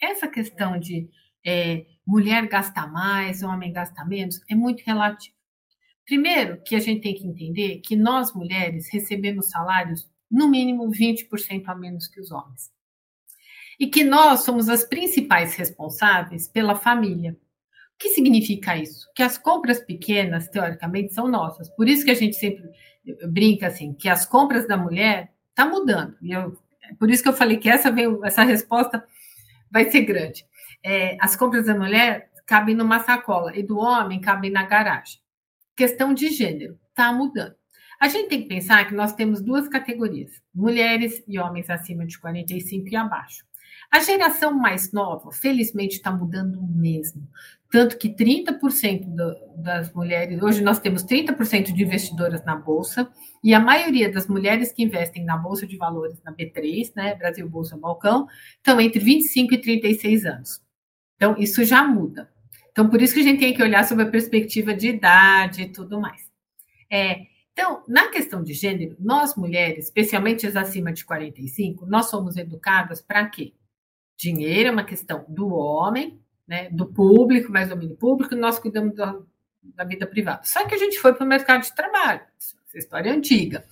Essa 0.00 0.28
questão 0.28 0.78
de 0.78 1.08
é, 1.46 1.84
mulher 2.06 2.48
gasta 2.48 2.86
mais, 2.86 3.42
homem 3.42 3.72
gasta 3.72 4.04
menos, 4.04 4.40
é 4.50 4.54
muito 4.54 4.82
relativo. 4.84 5.35
Primeiro, 6.06 6.62
que 6.62 6.76
a 6.76 6.78
gente 6.78 7.02
tem 7.02 7.14
que 7.14 7.26
entender 7.26 7.80
que 7.80 7.96
nós 7.96 8.32
mulheres 8.32 8.88
recebemos 8.92 9.50
salários 9.50 10.08
no 10.30 10.48
mínimo 10.48 10.88
20% 10.88 11.64
a 11.66 11.74
menos 11.74 12.06
que 12.06 12.20
os 12.20 12.30
homens. 12.30 12.70
E 13.78 13.88
que 13.88 14.04
nós 14.04 14.40
somos 14.40 14.68
as 14.68 14.84
principais 14.84 15.54
responsáveis 15.54 16.46
pela 16.46 16.76
família. 16.76 17.32
O 17.32 17.98
que 17.98 18.10
significa 18.10 18.76
isso? 18.76 19.06
Que 19.14 19.22
as 19.22 19.36
compras 19.36 19.80
pequenas, 19.80 20.48
teoricamente, 20.48 21.12
são 21.12 21.28
nossas. 21.28 21.68
Por 21.70 21.88
isso 21.88 22.04
que 22.04 22.10
a 22.10 22.14
gente 22.14 22.36
sempre 22.36 22.70
brinca 23.28 23.66
assim, 23.66 23.92
que 23.92 24.08
as 24.08 24.24
compras 24.24 24.66
da 24.68 24.76
mulher 24.76 25.32
tá 25.54 25.66
mudando. 25.66 26.16
E 26.22 26.30
eu, 26.30 26.56
por 26.98 27.10
isso 27.10 27.22
que 27.22 27.28
eu 27.28 27.32
falei 27.32 27.56
que 27.56 27.68
essa, 27.68 27.90
veio, 27.90 28.24
essa 28.24 28.44
resposta 28.44 29.04
vai 29.70 29.90
ser 29.90 30.02
grande. 30.02 30.46
É, 30.84 31.16
as 31.20 31.34
compras 31.34 31.66
da 31.66 31.74
mulher 31.74 32.30
cabem 32.46 32.76
numa 32.76 33.00
sacola 33.00 33.56
e 33.56 33.62
do 33.62 33.78
homem 33.78 34.20
cabem 34.20 34.50
na 34.50 34.62
garagem. 34.62 35.18
Questão 35.76 36.14
de 36.14 36.28
gênero, 36.30 36.78
tá 36.94 37.12
mudando. 37.12 37.54
A 38.00 38.08
gente 38.08 38.28
tem 38.28 38.42
que 38.42 38.48
pensar 38.48 38.86
que 38.86 38.94
nós 38.94 39.12
temos 39.12 39.40
duas 39.42 39.68
categorias: 39.68 40.40
mulheres 40.54 41.22
e 41.28 41.38
homens 41.38 41.68
acima 41.68 42.06
de 42.06 42.18
45 42.18 42.88
e 42.88 42.96
abaixo. 42.96 43.44
A 43.90 44.00
geração 44.00 44.52
mais 44.52 44.92
nova, 44.92 45.30
felizmente, 45.30 45.96
está 45.96 46.10
mudando 46.10 46.60
mesmo. 46.62 47.28
Tanto 47.70 47.98
que 47.98 48.08
30% 48.08 49.04
do, 49.04 49.62
das 49.62 49.92
mulheres, 49.92 50.42
hoje 50.42 50.62
nós 50.62 50.80
temos 50.80 51.04
30% 51.04 51.72
de 51.72 51.82
investidoras 51.82 52.44
na 52.44 52.56
Bolsa, 52.56 53.08
e 53.42 53.54
a 53.54 53.60
maioria 53.60 54.10
das 54.10 54.26
mulheres 54.26 54.72
que 54.72 54.82
investem 54.82 55.24
na 55.24 55.36
Bolsa 55.36 55.66
de 55.66 55.76
Valores, 55.76 56.20
na 56.24 56.32
B3, 56.32 56.92
né, 56.96 57.14
Brasil 57.14 57.48
Bolsa 57.48 57.76
Balcão, 57.76 58.26
estão 58.56 58.80
entre 58.80 58.98
25 58.98 59.54
e 59.54 59.60
36 59.60 60.26
anos. 60.26 60.60
Então, 61.16 61.36
isso 61.38 61.64
já 61.64 61.82
muda. 61.86 62.30
Então, 62.76 62.90
por 62.90 63.00
isso 63.00 63.14
que 63.14 63.20
a 63.20 63.22
gente 63.22 63.40
tem 63.40 63.54
que 63.54 63.62
olhar 63.62 63.86
sobre 63.86 64.04
a 64.04 64.10
perspectiva 64.10 64.74
de 64.74 64.88
idade 64.88 65.62
e 65.62 65.68
tudo 65.72 65.98
mais. 65.98 66.30
É, 66.90 67.22
então, 67.50 67.82
na 67.88 68.08
questão 68.08 68.44
de 68.44 68.52
gênero, 68.52 68.94
nós 69.00 69.34
mulheres, 69.34 69.86
especialmente 69.86 70.46
as 70.46 70.56
acima 70.56 70.92
de 70.92 71.02
45, 71.02 71.86
nós 71.86 72.10
somos 72.10 72.36
educadas 72.36 73.00
para 73.00 73.24
quê? 73.30 73.54
Dinheiro 74.14 74.68
é 74.68 74.72
uma 74.72 74.84
questão 74.84 75.24
do 75.26 75.48
homem, 75.54 76.20
né, 76.46 76.68
do 76.68 76.84
público, 76.84 77.50
mais 77.50 77.70
domínio 77.70 77.96
público, 77.96 78.36
nós 78.36 78.58
cuidamos 78.58 78.94
da, 78.94 79.18
da 79.62 79.84
vida 79.84 80.06
privada. 80.06 80.42
Só 80.44 80.66
que 80.66 80.74
a 80.74 80.78
gente 80.78 80.98
foi 80.98 81.14
para 81.14 81.24
o 81.24 81.28
mercado 81.28 81.62
de 81.62 81.74
trabalho, 81.74 82.20
essa 82.36 82.76
história 82.76 83.08
é 83.08 83.12
antiga. 83.14 83.64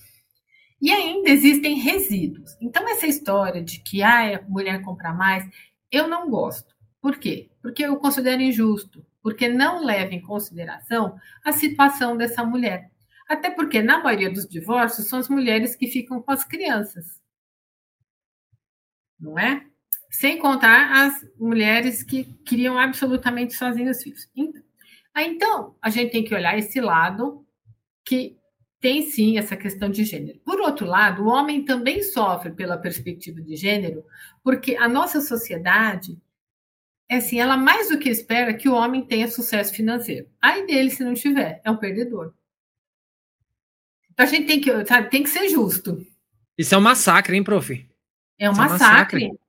E 0.81 0.91
ainda 0.91 1.29
existem 1.29 1.75
resíduos. 1.79 2.57
Então, 2.59 2.89
essa 2.89 3.07
história 3.07 3.63
de 3.63 3.81
que 3.81 4.03
ah, 4.03 4.39
a 4.39 4.43
mulher 4.49 4.81
compra 4.81 5.13
mais, 5.13 5.47
eu 5.93 6.09
não 6.09 6.31
gosto. 6.31 6.74
Por 7.05 7.19
quê? 7.19 7.51
Porque 7.61 7.85
eu 7.85 7.99
considero 7.99 8.41
injusto, 8.41 9.05
porque 9.23 9.47
não 9.47 9.85
leva 9.85 10.15
em 10.15 10.23
consideração 10.23 11.21
a 11.45 11.53
situação 11.53 12.17
dessa 12.17 12.43
mulher. 12.43 12.91
Até 13.29 13.51
porque, 13.51 13.83
na 13.83 14.03
maioria 14.03 14.33
dos 14.33 14.49
divórcios, 14.49 15.07
são 15.07 15.19
as 15.19 15.29
mulheres 15.29 15.77
que 15.77 15.87
ficam 15.87 16.23
com 16.23 16.33
as 16.33 16.45
crianças. 16.45 17.21
Não 19.21 19.39
é? 19.39 19.67
Sem 20.11 20.39
contar 20.39 21.05
as 21.05 21.29
mulheres 21.39 22.03
que 22.03 22.25
criam 22.43 22.79
absolutamente 22.79 23.53
sozinhas 23.53 23.99
os 23.99 24.03
filhos. 24.03 24.31
Então, 24.35 24.63
então, 25.15 25.77
a 25.83 25.91
gente 25.91 26.11
tem 26.11 26.25
que 26.25 26.35
olhar 26.35 26.57
esse 26.57 26.81
lado 26.81 27.47
que 28.03 28.39
tem 28.81 29.03
sim 29.03 29.37
essa 29.37 29.59
questão 29.59 29.91
de 29.91 30.05
gênero. 30.05 30.41
Por 30.43 30.59
outro 30.59 30.87
lado, 30.87 31.23
o 31.25 31.29
homem 31.29 31.67
também 31.67 32.03
sofre 32.03 32.51
pela 32.51 32.79
perspectiva 32.79 33.43
de 33.43 33.57
gênero, 33.57 34.07
porque 34.43 34.75
a 34.77 34.89
nossa 34.89 35.21
sociedade, 35.21 36.19
é 37.15 37.19
assim, 37.19 37.41
ela 37.41 37.57
mais 37.57 37.89
do 37.89 37.99
que 37.99 38.09
espera 38.09 38.55
que 38.55 38.69
o 38.69 38.75
homem 38.75 39.05
tenha 39.05 39.29
sucesso 39.29 39.75
financeiro. 39.75 40.29
Aí 40.41 40.67
dele, 40.67 40.91
se 40.91 41.03
não 41.05 41.15
tiver, 41.15 41.61
é 41.65 41.71
um 41.71 41.77
perdedor. 41.77 42.35
Então 44.13 44.27
a 44.27 44.29
gente 44.29 44.47
tem 44.47 44.61
que, 44.61 44.87
sabe, 44.87 45.11
tem 45.11 45.23
que 45.23 45.31
ser 45.31 45.49
justo. 45.49 46.05
Isso 46.57 46.75
é 46.75 46.79
um 46.79 46.83
massacre, 46.83 47.37
hein, 47.37 47.43
prof? 47.43 47.89
É 48.39 48.49
um, 48.49 48.55
massacre. 48.55 49.25
é 49.25 49.29
um 49.29 49.35
massacre. 49.35 49.41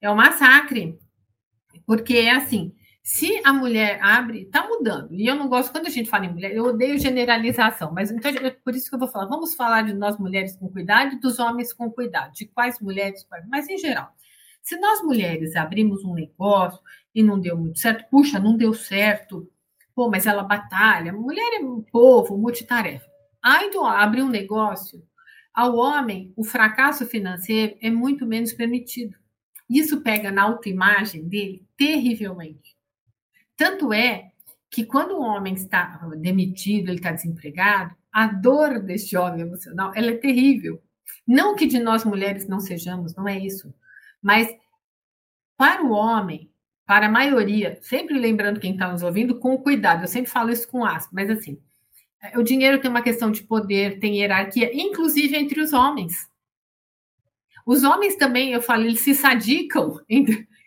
É 0.00 0.10
um 0.10 0.14
massacre. 0.14 0.98
Porque 1.86 2.14
é 2.14 2.30
assim, 2.30 2.72
Se 3.06 3.38
a 3.44 3.52
mulher 3.52 3.98
abre, 4.02 4.44
está 4.44 4.66
mudando. 4.66 5.12
E 5.12 5.26
eu 5.26 5.34
não 5.34 5.46
gosto, 5.46 5.70
quando 5.70 5.86
a 5.86 5.90
gente 5.90 6.08
fala 6.08 6.24
em 6.24 6.32
mulher, 6.32 6.54
eu 6.54 6.64
odeio 6.64 6.98
generalização, 6.98 7.92
mas 7.92 8.10
então 8.10 8.32
por 8.64 8.74
isso 8.74 8.88
que 8.88 8.94
eu 8.94 8.98
vou 8.98 9.08
falar, 9.08 9.26
vamos 9.26 9.54
falar 9.54 9.82
de 9.82 9.92
nós 9.92 10.16
mulheres 10.16 10.56
com 10.56 10.70
cuidado 10.70 11.12
e 11.12 11.20
dos 11.20 11.38
homens 11.38 11.70
com 11.70 11.90
cuidado, 11.90 12.32
de 12.32 12.46
quais 12.46 12.80
mulheres, 12.80 13.26
mas 13.46 13.68
em 13.68 13.76
geral. 13.76 14.10
Se 14.62 14.78
nós 14.78 15.02
mulheres 15.02 15.54
abrimos 15.54 16.02
um 16.02 16.14
negócio 16.14 16.80
e 17.14 17.22
não 17.22 17.38
deu 17.38 17.56
muito 17.56 17.78
certo, 17.78 18.08
puxa, 18.10 18.38
não 18.38 18.56
deu 18.56 18.74
certo, 18.74 19.50
pô, 19.94 20.10
mas 20.10 20.26
ela 20.26 20.42
batalha, 20.42 21.12
mulher 21.12 21.60
é 21.60 21.64
um 21.64 21.80
povo, 21.80 22.36
multitarefa. 22.36 23.06
Aí 23.42 23.70
tu 23.70 23.84
abre 23.84 24.22
um 24.22 24.28
negócio, 24.28 25.02
ao 25.54 25.76
homem, 25.76 26.32
o 26.36 26.42
fracasso 26.42 27.06
financeiro 27.06 27.76
é 27.80 27.88
muito 27.88 28.26
menos 28.26 28.52
permitido. 28.52 29.16
Isso 29.70 30.00
pega 30.00 30.32
na 30.32 30.42
autoimagem 30.42 31.28
dele 31.28 31.64
terrivelmente. 31.76 32.76
Tanto 33.56 33.92
é 33.92 34.32
que 34.68 34.84
quando 34.84 35.12
o 35.12 35.22
homem 35.22 35.54
está 35.54 36.00
demitido, 36.18 36.88
ele 36.88 36.96
está 36.96 37.12
desempregado, 37.12 37.94
a 38.12 38.26
dor 38.26 38.80
deste 38.80 39.16
homem 39.16 39.42
emocional 39.42 39.92
ela 39.94 40.10
é 40.10 40.16
terrível. 40.16 40.82
Não 41.24 41.54
que 41.54 41.66
de 41.66 41.78
nós 41.78 42.04
mulheres 42.04 42.48
não 42.48 42.58
sejamos, 42.58 43.14
não 43.14 43.28
é 43.28 43.38
isso. 43.38 43.72
Mas 44.20 44.48
para 45.56 45.84
o 45.84 45.92
homem, 45.92 46.50
para 46.86 47.06
a 47.06 47.10
maioria, 47.10 47.78
sempre 47.80 48.18
lembrando 48.18 48.60
quem 48.60 48.72
está 48.72 48.90
nos 48.90 49.02
ouvindo, 49.02 49.38
com 49.38 49.56
cuidado, 49.56 50.02
eu 50.02 50.08
sempre 50.08 50.30
falo 50.30 50.50
isso 50.50 50.68
com 50.68 50.84
aspas, 50.84 51.12
mas 51.12 51.30
assim, 51.30 51.58
o 52.36 52.42
dinheiro 52.42 52.80
tem 52.80 52.90
uma 52.90 53.02
questão 53.02 53.30
de 53.30 53.42
poder, 53.42 53.98
tem 53.98 54.18
hierarquia, 54.20 54.70
inclusive 54.74 55.36
entre 55.36 55.60
os 55.60 55.72
homens. 55.72 56.28
Os 57.66 57.82
homens 57.84 58.16
também, 58.16 58.52
eu 58.52 58.60
falo, 58.60 58.84
eles 58.84 59.00
se 59.00 59.14
sadicam 59.14 59.98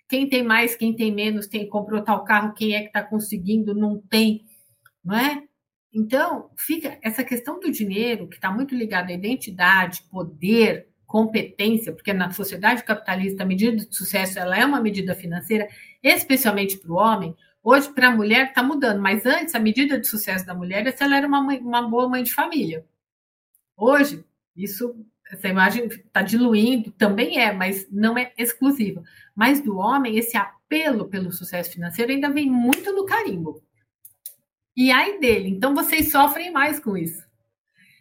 quem 0.09 0.27
tem 0.27 0.41
mais, 0.41 0.75
quem 0.75 0.95
tem 0.95 1.13
menos, 1.13 1.45
quem 1.45 1.67
comprou 1.67 2.01
tal 2.01 2.23
carro, 2.23 2.53
quem 2.53 2.73
é 2.75 2.81
que 2.81 2.87
está 2.87 3.03
conseguindo, 3.03 3.75
não 3.75 3.99
tem, 3.99 4.43
não 5.03 5.15
é? 5.15 5.43
Então, 5.93 6.49
fica 6.57 6.97
essa 7.01 7.23
questão 7.23 7.59
do 7.59 7.71
dinheiro, 7.71 8.27
que 8.27 8.35
está 8.35 8.51
muito 8.51 8.75
ligada 8.75 9.11
à 9.11 9.15
identidade, 9.15 10.03
poder, 10.11 10.87
competência, 11.05 11.93
porque 11.93 12.13
na 12.13 12.31
sociedade 12.31 12.83
capitalista 12.83 13.43
a 13.43 13.45
medida 13.45 13.77
de 13.77 13.95
sucesso 13.95 14.37
ela 14.37 14.57
é 14.57 14.65
uma 14.65 14.81
medida 14.81 15.15
financeira, 15.15 15.67
especialmente 16.13 16.77
para 16.77 16.91
o 16.91 16.95
homem. 16.95 17.35
Hoje, 17.63 17.89
para 17.93 18.09
a 18.09 18.15
mulher, 18.15 18.47
está 18.47 18.63
mudando, 18.63 19.01
mas 19.01 19.25
antes 19.25 19.53
a 19.53 19.59
medida 19.59 19.99
de 19.99 20.07
sucesso 20.07 20.45
da 20.45 20.53
mulher 20.53 20.85
é 20.87 20.91
se 20.91 21.03
ela 21.03 21.17
era 21.17 21.27
uma, 21.27 21.41
mãe, 21.41 21.59
uma 21.59 21.81
boa 21.81 22.07
mãe 22.07 22.23
de 22.23 22.33
família. 22.33 22.85
Hoje, 23.75 24.23
isso 24.55 24.95
essa 25.31 25.47
imagem 25.47 25.87
está 25.87 26.21
diluindo, 26.21 26.91
também 26.91 27.39
é, 27.39 27.51
mas 27.51 27.87
não 27.91 28.17
é 28.17 28.31
exclusiva. 28.37 29.03
Mas 29.35 29.61
do 29.61 29.77
homem, 29.77 30.17
esse 30.17 30.37
apelo 30.37 31.07
pelo 31.09 31.31
sucesso 31.31 31.71
financeiro 31.71 32.11
ainda 32.11 32.29
vem 32.29 32.49
muito 32.49 32.93
no 32.93 33.05
carimbo. 33.05 33.61
E 34.75 34.91
aí 34.91 35.19
dele, 35.19 35.49
então 35.49 35.75
vocês 35.75 36.11
sofrem 36.11 36.51
mais 36.51 36.79
com 36.79 36.95
isso. 36.95 37.25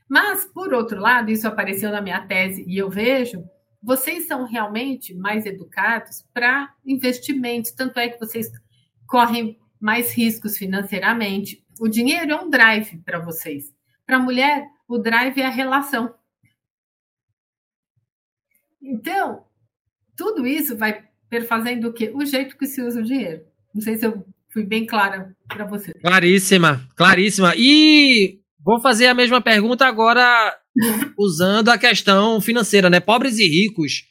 Mas, 0.09 0.45
por 0.45 0.73
outro 0.73 1.01
lado, 1.01 1.31
isso 1.31 1.49
apareceu 1.49 1.91
na 1.91 2.01
minha 2.01 2.25
tese 2.27 2.65
e 2.69 2.79
eu 2.79 2.89
vejo, 2.89 3.45
vocês 3.83 4.27
são 4.27 4.45
realmente 4.45 5.15
mais 5.15 5.47
educados 5.47 6.25
para 6.33 6.75
investimentos, 6.85 7.71
tanto 7.71 7.99
é 7.99 8.09
que 8.09 8.19
vocês 8.19 8.51
correm 9.07 9.59
mais 9.81 10.13
riscos 10.13 10.57
financeiramente. 10.57 11.65
O 11.79 11.89
dinheiro 11.89 12.33
é 12.33 12.37
um 12.37 12.51
drive 12.51 12.99
para 12.99 13.19
vocês. 13.19 13.75
Para 14.05 14.17
a 14.17 14.21
mulher, 14.21 14.67
o 14.89 14.99
drive 14.99 15.41
é 15.41 15.47
a 15.47 15.51
relação. 15.51 16.15
Então, 18.81 19.45
tudo 20.17 20.47
isso 20.47 20.77
vai 20.77 21.05
perfazendo 21.29 21.89
o 21.89 21.93
quê? 21.93 22.11
O 22.15 22.25
jeito 22.25 22.57
que 22.57 22.67
se 22.67 22.81
usa 22.81 23.01
o 23.01 23.05
dinheiro. 23.05 23.45
Não 23.75 23.83
sei 23.83 23.97
se 23.97 24.07
eu 24.07 24.25
fui 24.49 24.65
bem 24.65 24.87
clara 24.87 25.37
para 25.49 25.67
você. 25.67 25.93
Claríssima, 25.95 26.89
claríssima. 26.97 27.53
E 27.57 28.41
vou 28.59 28.81
fazer 28.81 29.07
a 29.07 29.15
mesma 29.15 29.41
pergunta 29.41 29.87
agora 29.87 30.57
usando 31.19 31.69
a 31.69 31.79
questão 31.79 32.41
financeira, 32.41 32.91
né? 32.91 33.01
Pobres 33.01 33.39
e 33.39 33.47
ricos, 33.47 34.05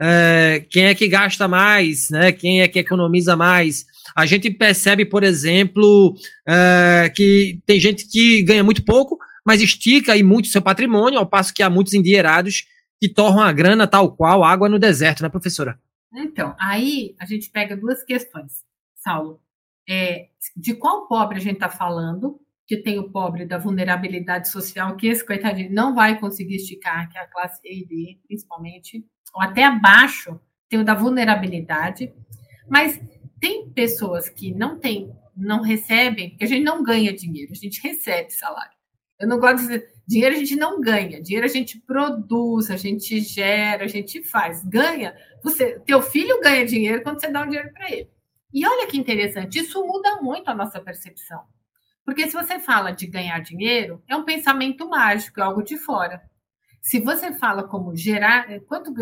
é, 0.00 0.64
quem 0.68 0.86
é 0.86 0.94
que 0.94 1.06
gasta 1.06 1.46
mais, 1.46 2.10
né? 2.10 2.32
Quem 2.32 2.60
é 2.60 2.68
que 2.68 2.78
economiza 2.78 3.36
mais? 3.36 3.86
A 4.16 4.26
gente 4.26 4.50
percebe, 4.50 5.04
por 5.04 5.22
exemplo, 5.22 6.14
é, 6.46 7.10
que 7.14 7.60
tem 7.64 7.78
gente 7.78 8.08
que 8.08 8.42
ganha 8.42 8.64
muito 8.64 8.84
pouco, 8.84 9.18
mas 9.46 9.60
estica 9.60 10.12
aí 10.12 10.22
muito 10.22 10.48
seu 10.48 10.60
patrimônio, 10.60 11.18
ao 11.18 11.26
passo 11.26 11.54
que 11.54 11.62
há 11.62 11.70
muitos 11.70 11.94
endinheirados 11.94 12.64
que 13.00 13.08
torram 13.08 13.40
a 13.40 13.52
grana 13.52 13.86
tal 13.86 14.14
qual 14.14 14.44
água 14.44 14.68
no 14.68 14.78
deserto, 14.78 15.22
né, 15.22 15.28
professora? 15.28 15.78
Então, 16.14 16.54
aí 16.58 17.14
a 17.18 17.24
gente 17.24 17.50
pega 17.50 17.76
duas 17.76 18.04
questões, 18.04 18.64
Saulo. 18.96 19.40
É, 19.88 20.28
de 20.56 20.74
qual 20.74 21.08
pobre 21.08 21.38
a 21.38 21.40
gente 21.40 21.54
está 21.54 21.68
falando? 21.68 22.40
Que 22.72 22.78
tem 22.78 22.98
o 22.98 23.10
pobre 23.10 23.44
da 23.44 23.58
vulnerabilidade 23.58 24.48
social, 24.48 24.96
que 24.96 25.06
esse 25.06 25.24
coitadinho 25.26 25.70
não 25.70 25.94
vai 25.94 26.18
conseguir 26.18 26.56
esticar, 26.56 27.06
que 27.10 27.18
é 27.18 27.20
a 27.20 27.26
classe 27.28 27.60
E 27.64 27.82
e 27.82 27.86
D, 27.86 28.18
principalmente, 28.26 29.04
ou 29.34 29.42
até 29.42 29.64
abaixo, 29.64 30.40
tem 30.70 30.80
o 30.80 30.84
da 30.84 30.94
vulnerabilidade. 30.94 32.10
Mas 32.68 32.98
tem 33.38 33.68
pessoas 33.68 34.30
que 34.30 34.54
não 34.54 34.78
têm, 34.78 35.14
não 35.36 35.60
recebem, 35.60 36.30
porque 36.30 36.44
a 36.44 36.48
gente 36.48 36.64
não 36.64 36.82
ganha 36.82 37.12
dinheiro, 37.12 37.52
a 37.52 37.56
gente 37.56 37.82
recebe 37.82 38.30
salário. 38.30 38.72
Eu 39.20 39.28
não 39.28 39.38
gosto 39.38 39.56
de 39.56 39.62
dizer, 39.62 39.92
Dinheiro 40.06 40.34
a 40.34 40.38
gente 40.38 40.56
não 40.56 40.80
ganha, 40.80 41.22
dinheiro 41.22 41.46
a 41.46 41.48
gente 41.48 41.78
produz, 41.78 42.70
a 42.70 42.76
gente 42.76 43.20
gera, 43.20 43.84
a 43.84 43.88
gente 43.88 44.22
faz. 44.24 44.64
Ganha, 44.64 45.14
você, 45.42 45.78
teu 45.80 46.02
filho 46.02 46.40
ganha 46.40 46.66
dinheiro 46.66 47.02
quando 47.02 47.20
você 47.20 47.28
dá 47.28 47.42
um 47.42 47.48
dinheiro 47.48 47.72
para 47.72 47.90
ele. 47.90 48.10
E 48.52 48.66
olha 48.66 48.86
que 48.86 48.98
interessante, 48.98 49.60
isso 49.60 49.84
muda 49.86 50.20
muito 50.20 50.48
a 50.48 50.54
nossa 50.54 50.80
percepção. 50.80 51.42
Porque 52.04 52.26
se 52.26 52.32
você 52.32 52.58
fala 52.58 52.90
de 52.90 53.06
ganhar 53.06 53.38
dinheiro, 53.40 54.02
é 54.08 54.16
um 54.16 54.24
pensamento 54.24 54.88
mágico, 54.88 55.40
é 55.40 55.42
algo 55.42 55.62
de 55.62 55.76
fora. 55.76 56.22
Se 56.80 56.98
você 56.98 57.32
fala 57.32 57.62
como 57.62 57.94
gerar, 57.94 58.50
é, 58.50 58.58
quanto, 58.58 58.92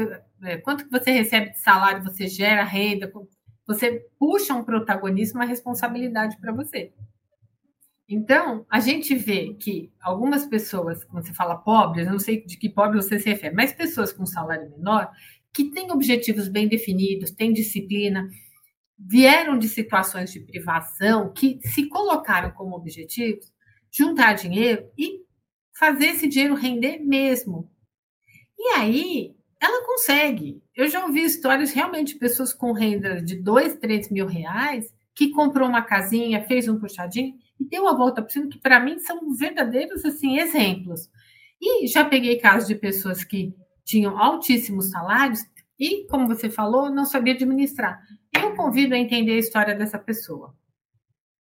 é, 0.42 0.58
quanto 0.58 0.84
que 0.84 0.90
você 0.90 1.10
recebe 1.10 1.50
de 1.50 1.60
salário, 1.60 2.04
você 2.04 2.28
gera 2.28 2.62
renda, 2.62 3.10
você 3.66 4.06
puxa 4.18 4.54
um 4.54 4.62
protagonismo, 4.62 5.40
uma 5.40 5.46
responsabilidade 5.46 6.36
para 6.38 6.52
você. 6.52 6.92
Então, 8.06 8.66
a 8.68 8.80
gente 8.80 9.14
vê 9.14 9.54
que 9.54 9.92
algumas 10.00 10.44
pessoas, 10.44 11.04
quando 11.04 11.24
você 11.24 11.32
fala 11.32 11.56
pobres, 11.56 12.06
eu 12.06 12.12
não 12.12 12.18
sei 12.18 12.44
de 12.44 12.56
que 12.58 12.68
pobre 12.68 13.00
você 13.00 13.20
se 13.20 13.30
refere, 13.30 13.54
mas 13.54 13.72
pessoas 13.72 14.12
com 14.12 14.26
salário 14.26 14.68
menor, 14.68 15.10
que 15.54 15.70
têm 15.70 15.90
objetivos 15.92 16.48
bem 16.48 16.68
definidos, 16.68 17.30
têm 17.30 17.52
disciplina, 17.52 18.28
vieram 19.06 19.58
de 19.58 19.68
situações 19.68 20.32
de 20.32 20.40
privação, 20.40 21.32
que 21.32 21.58
se 21.64 21.88
colocaram 21.88 22.50
como 22.50 22.76
objetivos 22.76 23.50
juntar 23.90 24.34
dinheiro 24.34 24.88
e 24.96 25.20
fazer 25.72 26.06
esse 26.06 26.28
dinheiro 26.28 26.54
render 26.54 26.98
mesmo. 26.98 27.70
E 28.58 28.74
aí, 28.74 29.34
ela 29.60 29.86
consegue. 29.86 30.62
Eu 30.76 30.88
já 30.88 31.04
ouvi 31.04 31.24
histórias 31.24 31.72
realmente 31.72 32.14
de 32.14 32.18
pessoas 32.18 32.52
com 32.52 32.72
renda 32.72 33.22
de 33.22 33.36
2, 33.36 33.76
3 33.76 34.10
mil 34.10 34.26
reais 34.26 34.92
que 35.14 35.30
comprou 35.30 35.68
uma 35.68 35.82
casinha, 35.82 36.46
fez 36.46 36.68
um 36.68 36.78
puxadinho 36.78 37.34
e 37.58 37.64
deu 37.68 37.88
a 37.88 37.94
volta 37.94 38.22
por 38.22 38.30
cima, 38.30 38.48
que 38.48 38.58
para 38.58 38.80
mim 38.80 38.98
são 38.98 39.34
verdadeiros 39.34 40.04
assim 40.04 40.38
exemplos. 40.38 41.10
E 41.60 41.86
já 41.86 42.04
peguei 42.04 42.38
casos 42.38 42.68
de 42.68 42.74
pessoas 42.74 43.22
que 43.22 43.54
tinham 43.84 44.18
altíssimos 44.18 44.90
salários 44.90 45.40
e, 45.78 46.06
como 46.06 46.28
você 46.28 46.48
falou, 46.48 46.90
não 46.90 47.04
sabia 47.04 47.34
administrar. 47.34 48.00
Eu 48.32 48.54
convido 48.54 48.94
a 48.94 48.98
entender 48.98 49.32
a 49.32 49.38
história 49.38 49.74
dessa 49.74 49.98
pessoa. 49.98 50.54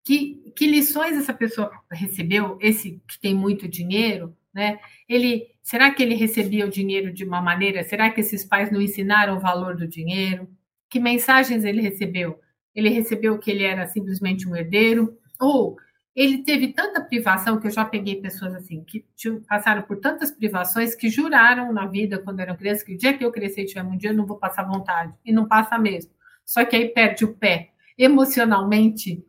Que, 0.04 0.52
que 0.56 0.65
lições 0.65 1.17
essa 1.17 1.34
pessoa 1.34 1.71
recebeu? 1.91 2.58
Esse 2.62 3.02
que 3.08 3.19
tem 3.19 3.34
muito 3.36 3.67
dinheiro, 3.67 4.36
né? 4.54 4.80
Ele, 5.08 5.47
será 5.62 5.91
que 5.91 6.02
ele 6.02 6.15
recebia 6.15 6.65
o 6.65 6.69
dinheiro 6.69 7.13
de 7.13 7.23
uma 7.23 7.41
maneira? 7.41 7.84
Será 7.84 8.10
que 8.10 8.21
esses 8.21 8.43
pais 8.43 8.71
não 8.71 8.82
ensinaram 8.82 9.38
o 9.38 9.39
valor 9.39 9.75
do 9.75 9.88
dinheiro? 9.88 10.49
Que 10.89 10.99
mensagens 10.99 11.63
ele 11.63 11.82
recebeu? 11.82 12.39
Ele 12.73 12.89
recebeu 12.89 13.38
que 13.38 13.52
ele 13.52 13.63
era 13.63 13.88
simplesmente 13.88 14.47
um 14.47 14.56
herdeiro? 14.56 15.17
Ou 15.39 15.78
ele 16.15 16.39
teve 16.39 16.73
tanta 16.73 17.02
privação 17.02 17.60
que 17.60 17.67
eu 17.67 17.71
já 17.71 17.86
peguei 17.86 18.19
pessoas 18.19 18.54
assim 18.54 18.84
que 18.84 19.06
passaram 19.47 19.84
por 19.84 19.97
tantas 19.97 20.30
privações 20.30 20.93
que 20.93 21.10
juraram 21.10 21.71
na 21.71 21.86
vida 21.86 22.19
quando 22.19 22.41
eram 22.41 22.58
crianças 22.58 22.84
que 22.84 22.93
o 22.93 22.97
dia 22.97 23.17
que 23.17 23.23
eu 23.23 23.32
crescer 23.32 23.62
e 23.62 23.65
tiver 23.65 23.84
um 23.84 23.95
dia 23.95 24.10
eu 24.10 24.15
não 24.15 24.25
vou 24.25 24.38
passar 24.38 24.63
vontade 24.63 25.13
e 25.23 25.32
não 25.32 25.47
passa 25.47 25.78
mesmo. 25.78 26.12
Só 26.50 26.66
que 26.66 26.76
aí 26.76 26.90
perde 26.90 27.24
o 27.26 27.36
pé 27.36 27.70
emocionalmente 27.96 29.24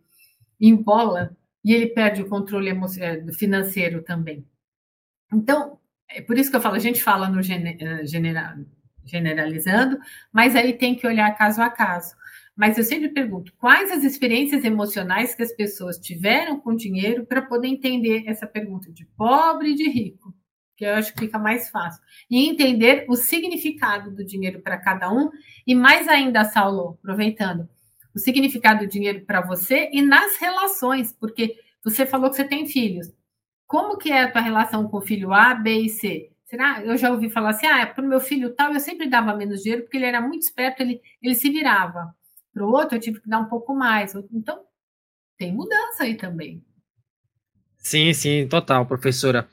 embola 0.59 1.37
e 1.63 1.75
ele 1.75 1.89
perde 1.89 2.23
o 2.23 2.29
controle 2.31 2.71
eh, 2.71 3.33
financeiro 3.35 4.03
também. 4.03 4.43
Então, 5.31 5.79
é 6.09 6.23
por 6.23 6.39
isso 6.39 6.49
que 6.51 6.57
eu 6.57 6.63
falo, 6.63 6.77
a 6.77 6.79
gente 6.79 7.03
fala 7.03 7.29
no 7.29 7.41
eh, 7.41 8.07
generalizando, 9.05 9.99
mas 10.33 10.57
aí 10.57 10.73
tem 10.73 10.95
que 10.95 11.07
olhar 11.07 11.37
caso 11.37 11.61
a 11.61 11.69
caso. 11.69 12.15
Mas 12.57 12.79
eu 12.79 12.85
sempre 12.85 13.11
pergunto, 13.11 13.53
quais 13.59 13.91
as 13.91 14.03
experiências 14.03 14.65
emocionais 14.65 15.35
que 15.35 15.43
as 15.43 15.53
pessoas 15.53 15.99
tiveram 15.99 16.59
com 16.59 16.75
dinheiro 16.75 17.27
para 17.27 17.43
poder 17.43 17.69
entender 17.69 18.25
essa 18.29 18.47
pergunta 18.47 18.91
de 18.91 19.05
pobre 19.05 19.73
e 19.73 19.75
de 19.75 19.91
rico? 19.91 20.35
Que 20.81 20.87
eu 20.87 20.95
acho 20.95 21.13
que 21.13 21.21
fica 21.21 21.39
mais 21.39 21.69
fácil. 21.69 22.03
E 22.31 22.49
entender 22.49 23.05
o 23.07 23.15
significado 23.15 24.11
do 24.11 24.25
dinheiro 24.25 24.63
para 24.63 24.79
cada 24.79 25.13
um. 25.13 25.29
E 25.67 25.75
mais 25.75 26.09
ainda, 26.09 26.43
Saulo, 26.43 26.99
aproveitando, 27.03 27.69
o 28.15 28.19
significado 28.19 28.87
do 28.87 28.91
dinheiro 28.91 29.21
para 29.27 29.43
você 29.43 29.91
e 29.93 30.01
nas 30.01 30.39
relações, 30.39 31.13
porque 31.13 31.55
você 31.85 32.07
falou 32.07 32.31
que 32.31 32.37
você 32.37 32.45
tem 32.45 32.67
filhos. 32.67 33.13
Como 33.67 33.99
que 33.99 34.11
é 34.11 34.23
a 34.23 34.33
tua 34.33 34.41
relação 34.41 34.89
com 34.89 34.97
o 34.97 35.03
filho 35.03 35.35
A, 35.35 35.53
B 35.53 35.81
e 35.83 35.91
C? 35.91 36.33
Será? 36.47 36.83
Eu 36.83 36.97
já 36.97 37.11
ouvi 37.11 37.29
falar 37.29 37.51
assim, 37.51 37.67
ah, 37.67 37.87
para 37.87 38.03
o 38.03 38.09
meu 38.09 38.19
filho 38.19 38.55
tal, 38.55 38.73
eu 38.73 38.81
sempre 38.81 39.07
dava 39.07 39.37
menos 39.37 39.61
dinheiro 39.61 39.83
porque 39.83 39.99
ele 39.99 40.07
era 40.07 40.23
muito 40.23 40.45
esperto, 40.45 40.81
ele, 40.81 41.03
ele 41.21 41.35
se 41.35 41.51
virava. 41.51 42.17
Para 42.55 42.65
o 42.65 42.71
outro, 42.71 42.97
eu 42.97 43.01
tive 43.03 43.21
que 43.21 43.29
dar 43.29 43.41
um 43.41 43.51
pouco 43.51 43.75
mais. 43.75 44.15
Então, 44.33 44.65
tem 45.37 45.53
mudança 45.53 46.05
aí 46.05 46.17
também. 46.17 46.65
Sim, 47.77 48.15
sim, 48.15 48.49
total, 48.49 48.87
professora. 48.87 49.47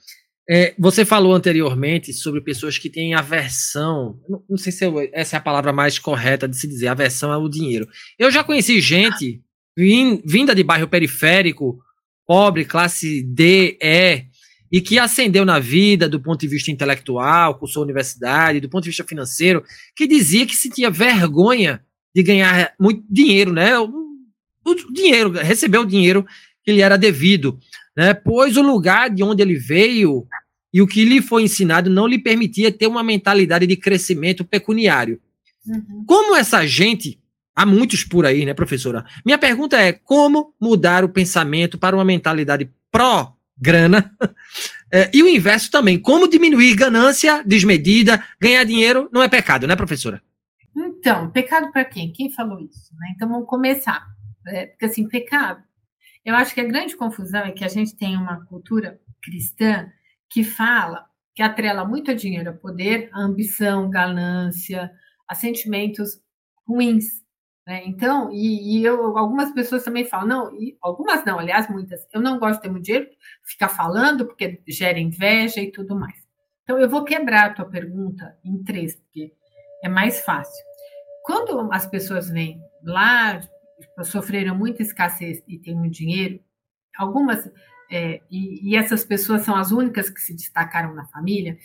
É, 0.49 0.73
você 0.79 1.03
falou 1.03 1.33
anteriormente 1.33 2.13
sobre 2.13 2.39
pessoas 2.39 2.77
que 2.77 2.89
têm 2.89 3.13
aversão. 3.13 4.17
Não, 4.29 4.43
não 4.49 4.57
sei 4.57 4.71
se 4.71 4.85
eu, 4.85 4.95
essa 5.11 5.35
é 5.35 5.39
a 5.39 5.41
palavra 5.41 5.73
mais 5.73 5.99
correta 5.99 6.47
de 6.47 6.57
se 6.57 6.67
dizer, 6.67 6.87
aversão 6.87 7.31
ao 7.31 7.49
dinheiro. 7.49 7.87
Eu 8.17 8.31
já 8.31 8.43
conheci 8.43 8.79
gente 8.79 9.41
vinda 9.77 10.55
de 10.55 10.63
bairro 10.63 10.87
periférico, 10.87 11.77
pobre, 12.25 12.65
classe 12.65 13.21
D, 13.21 13.77
E, 13.81 14.25
e 14.71 14.81
que 14.81 14.97
ascendeu 14.97 15.45
na 15.45 15.59
vida 15.59 16.09
do 16.09 16.19
ponto 16.19 16.39
de 16.39 16.47
vista 16.47 16.71
intelectual, 16.71 17.59
cursou 17.59 17.83
universidade, 17.83 18.59
do 18.59 18.69
ponto 18.69 18.83
de 18.83 18.89
vista 18.89 19.03
financeiro, 19.03 19.63
que 19.95 20.07
dizia 20.07 20.45
que 20.45 20.55
sentia 20.55 20.89
vergonha 20.89 21.81
de 22.15 22.23
ganhar 22.23 22.73
muito 22.79 23.03
dinheiro, 23.09 23.53
né? 23.53 23.77
O, 23.77 23.91
o 24.65 24.93
dinheiro, 24.93 25.31
receber 25.31 25.77
o 25.77 25.85
dinheiro 25.85 26.25
que 26.63 26.71
lhe 26.71 26.81
era 26.81 26.97
devido 26.97 27.59
né? 27.97 28.13
pois 28.13 28.55
o 28.55 28.61
lugar 28.61 29.09
de 29.09 29.23
onde 29.23 29.41
ele 29.41 29.55
veio 29.55 30.27
e 30.71 30.81
o 30.81 30.87
que 30.87 31.03
lhe 31.03 31.19
foi 31.19 31.43
ensinado 31.43 31.89
não 31.89 32.05
lhe 32.05 32.19
permitia 32.19 32.71
ter 32.71 32.85
uma 32.85 33.01
mentalidade 33.01 33.65
de 33.65 33.75
crescimento 33.75 34.45
pecuniário. 34.45 35.19
Uhum. 35.65 36.05
Como 36.05 36.35
essa 36.35 36.65
gente, 36.67 37.19
há 37.55 37.65
muitos 37.65 38.03
por 38.03 38.27
aí, 38.27 38.45
né, 38.45 38.53
professora? 38.53 39.03
Minha 39.25 39.39
pergunta 39.39 39.75
é: 39.77 39.91
como 39.91 40.53
mudar 40.61 41.03
o 41.03 41.09
pensamento 41.09 41.77
para 41.77 41.95
uma 41.95 42.05
mentalidade 42.05 42.69
pró-grana? 42.91 44.11
É, 44.89 45.11
e 45.13 45.21
o 45.21 45.27
inverso 45.27 45.69
também, 45.69 45.99
como 45.99 46.29
diminuir 46.29 46.73
ganância 46.73 47.43
desmedida, 47.45 48.23
ganhar 48.39 48.63
dinheiro 48.63 49.09
não 49.11 49.21
é 49.21 49.27
pecado, 49.27 49.67
né, 49.67 49.75
professora? 49.75 50.21
Então, 50.73 51.29
pecado 51.29 51.69
para 51.73 51.83
quem? 51.83 52.13
Quem 52.13 52.31
falou 52.31 52.57
isso? 52.61 52.93
Né? 52.97 53.11
Então 53.13 53.27
vamos 53.27 53.49
começar. 53.49 54.07
É, 54.47 54.67
porque 54.67 54.85
assim, 54.85 55.05
pecado 55.05 55.61
eu 56.27 56.35
acho 56.35 56.53
que 56.53 56.59
a 56.59 56.65
grande 56.65 56.93
confusão 56.93 57.39
é 57.45 57.53
que 57.53 57.63
a 57.63 57.69
gente 57.69 57.95
tem 57.95 58.17
uma 58.17 58.45
cultura 58.47 58.99
cristã 59.23 59.89
que 60.29 60.43
fala, 60.43 61.05
que 61.33 61.41
atrela 61.41 61.85
muito 61.85 62.11
a 62.11 62.13
dinheiro, 62.13 62.49
a 62.49 62.53
poder, 62.53 63.09
a 63.13 63.21
ambição, 63.21 63.89
ganância, 63.89 64.91
a 65.25 65.33
sentimentos 65.33 66.19
ruins. 66.67 67.05
Né? 67.65 67.83
Então, 67.85 68.29
e, 68.29 68.77
e, 68.77 68.83
eu, 68.83 69.17
algumas 69.17 69.53
pessoas 69.53 69.85
também 69.85 70.03
falam, 70.03 70.27
não, 70.27 70.61
e, 70.61 70.77
algumas 70.81 71.23
não, 71.23 71.39
aliás, 71.39 71.69
muitas, 71.69 72.05
eu 72.13 72.19
não 72.19 72.37
gosto 72.37 72.57
de 72.57 72.63
ter 72.63 72.71
muito 72.71 72.83
dinheiro, 72.83 73.07
ficar 73.45 73.69
falando, 73.69 74.25
porque 74.25 74.61
gera 74.67 74.99
inveja 74.99 75.61
e 75.61 75.71
tudo 75.71 75.97
mais. 75.97 76.27
Então, 76.63 76.77
eu 76.77 76.89
vou 76.89 77.05
quebrar 77.05 77.45
a 77.45 77.53
tua 77.53 77.69
pergunta 77.69 78.37
em 78.43 78.61
três, 78.65 78.97
porque 78.97 79.31
é 79.81 79.87
mais 79.87 80.19
fácil. 80.25 80.61
Quando 81.23 81.71
as 81.71 81.87
pessoas 81.87 82.29
vêm 82.29 82.59
lá 82.83 83.39
sofreram 84.03 84.55
muita 84.55 84.81
escassez 84.81 85.43
e 85.47 85.57
têm 85.57 85.75
muito 85.75 85.93
dinheiro, 85.93 86.39
algumas, 86.97 87.49
é, 87.91 88.21
e, 88.29 88.71
e, 88.71 88.75
essas 88.75 89.05
pessoas 89.05 89.41
são 89.41 89.55
as 89.55 89.71
únicas 89.71 90.09
que 90.09 90.19
se 90.19 90.33
destacaram 90.33 90.93
na 90.93 91.05
família, 91.05 91.57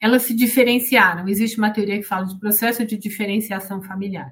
elas 0.00 0.22
se 0.22 0.34
diferenciaram. 0.34 1.28
Existe 1.28 1.58
uma 1.58 1.70
teoria 1.70 1.98
que 1.98 2.04
fala 2.04 2.26
de 2.26 2.38
processo 2.38 2.84
de 2.84 2.96
diferenciação 2.96 3.82
familiar. 3.82 4.30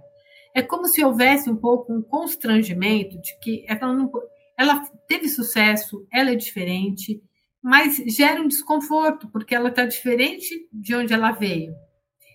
É 0.55 0.63
como 0.63 0.87
se 0.87 1.05
houvesse 1.05 1.49
um 1.49 1.57
pouco 1.57 1.93
um 1.93 2.03
constrangimento 2.03 3.21
de 3.21 3.39
que 3.41 3.65
ela, 3.69 3.93
não, 3.93 4.11
ela 4.59 4.83
teve 5.07 5.29
sucesso, 5.29 6.07
ela 6.13 6.31
é 6.31 6.35
diferente, 6.35 7.23
mas 7.63 7.97
gera 8.07 8.41
um 8.41 8.49
desconforto, 8.49 9.29
porque 9.29 9.55
ela 9.55 9.69
está 9.69 9.85
diferente 9.85 10.49
de 10.73 10.95
onde 10.95 11.13
ela 11.13 11.33
veio. 11.33 11.75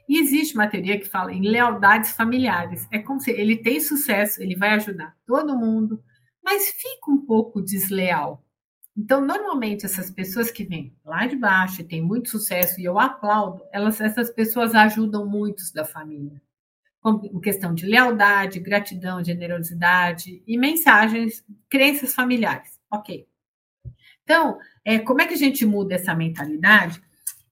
E 0.08 0.20
existe 0.20 0.56
uma 0.56 0.68
teoria 0.68 1.00
que 1.00 1.08
fala 1.08 1.32
em 1.32 1.42
lealdades 1.42 2.12
familiares. 2.12 2.88
É 2.92 3.00
como 3.00 3.20
se 3.20 3.32
ele 3.32 3.58
tem 3.58 3.80
sucesso, 3.80 4.42
ele 4.42 4.56
vai 4.56 4.70
ajudar 4.72 5.16
todo 5.26 5.58
mundo, 5.58 6.04
mas 6.44 6.70
fica 6.70 7.10
um 7.10 7.26
pouco 7.26 7.62
desleal. 7.62 8.44
Então, 8.96 9.26
normalmente, 9.26 9.86
essas 9.86 10.12
pessoas 10.12 10.52
que 10.52 10.64
vêm 10.64 10.96
lá 11.04 11.26
de 11.26 11.36
baixo 11.36 11.82
e 11.82 11.84
têm 11.84 12.02
muito 12.02 12.30
sucesso, 12.30 12.80
e 12.80 12.84
eu 12.84 13.00
aplaudo, 13.00 13.64
elas, 13.72 14.00
essas 14.00 14.30
pessoas 14.30 14.76
ajudam 14.76 15.26
muitos 15.26 15.72
da 15.72 15.84
família. 15.84 16.42
Em 17.06 17.40
questão 17.42 17.74
de 17.74 17.86
lealdade, 17.86 18.60
gratidão, 18.60 19.24
generosidade 19.24 20.44
e 20.46 20.58
mensagens, 20.58 21.44
crenças 21.68 22.14
familiares. 22.14 22.80
Ok. 22.92 23.28
Então, 24.24 24.58
é, 24.86 25.00
como 25.00 25.22
é 25.22 25.28
que 25.28 25.34
a 25.34 25.38
gente 25.38 25.66
muda 25.66 25.96
essa 25.96 26.14
mentalidade? 26.14 27.02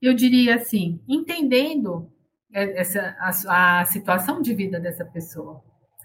Eu 0.00 0.14
diria 0.14 0.56
assim, 0.56 1.00
entendendo 1.06 2.11
essa, 2.52 3.16
a, 3.18 3.80
a 3.80 3.84
situação 3.86 4.40
de 4.42 4.54
vida 4.54 4.78
dessa 4.78 5.04
pessoa. 5.04 5.62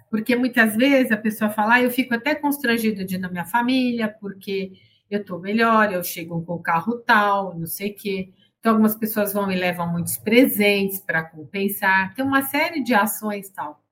Porque 0.10 0.36
muitas 0.36 0.76
vezes 0.76 1.12
a 1.12 1.18
pessoa 1.18 1.50
fala, 1.50 1.76
ah, 1.76 1.82
eu 1.82 1.92
fico 1.92 2.14
até 2.14 2.34
constrangido 2.34 3.04
de 3.06 3.16
ir 3.16 3.18
na 3.18 3.30
minha 3.30 3.46
família, 3.46 4.08
porque 4.08 4.72
eu 5.10 5.22
estou 5.22 5.40
melhor, 5.40 5.92
eu 5.92 6.04
chego 6.04 6.44
com 6.44 6.54
o 6.54 6.62
carro 6.62 7.00
tal, 7.00 7.58
não 7.58 7.66
sei 7.66 7.92
o 7.92 7.96
quê. 7.96 8.30
Então, 8.60 8.72
algumas 8.72 8.96
pessoas 8.96 9.34
vão 9.34 9.52
e 9.52 9.56
levam 9.56 9.92
muitos 9.92 10.18
presentes 10.18 11.00
para 11.00 11.24
compensar. 11.24 12.14
Tem 12.14 12.26
uma 12.26 12.42
série 12.44 12.82
de 12.82 12.94
ações 12.94 13.50
tal. 13.50 13.84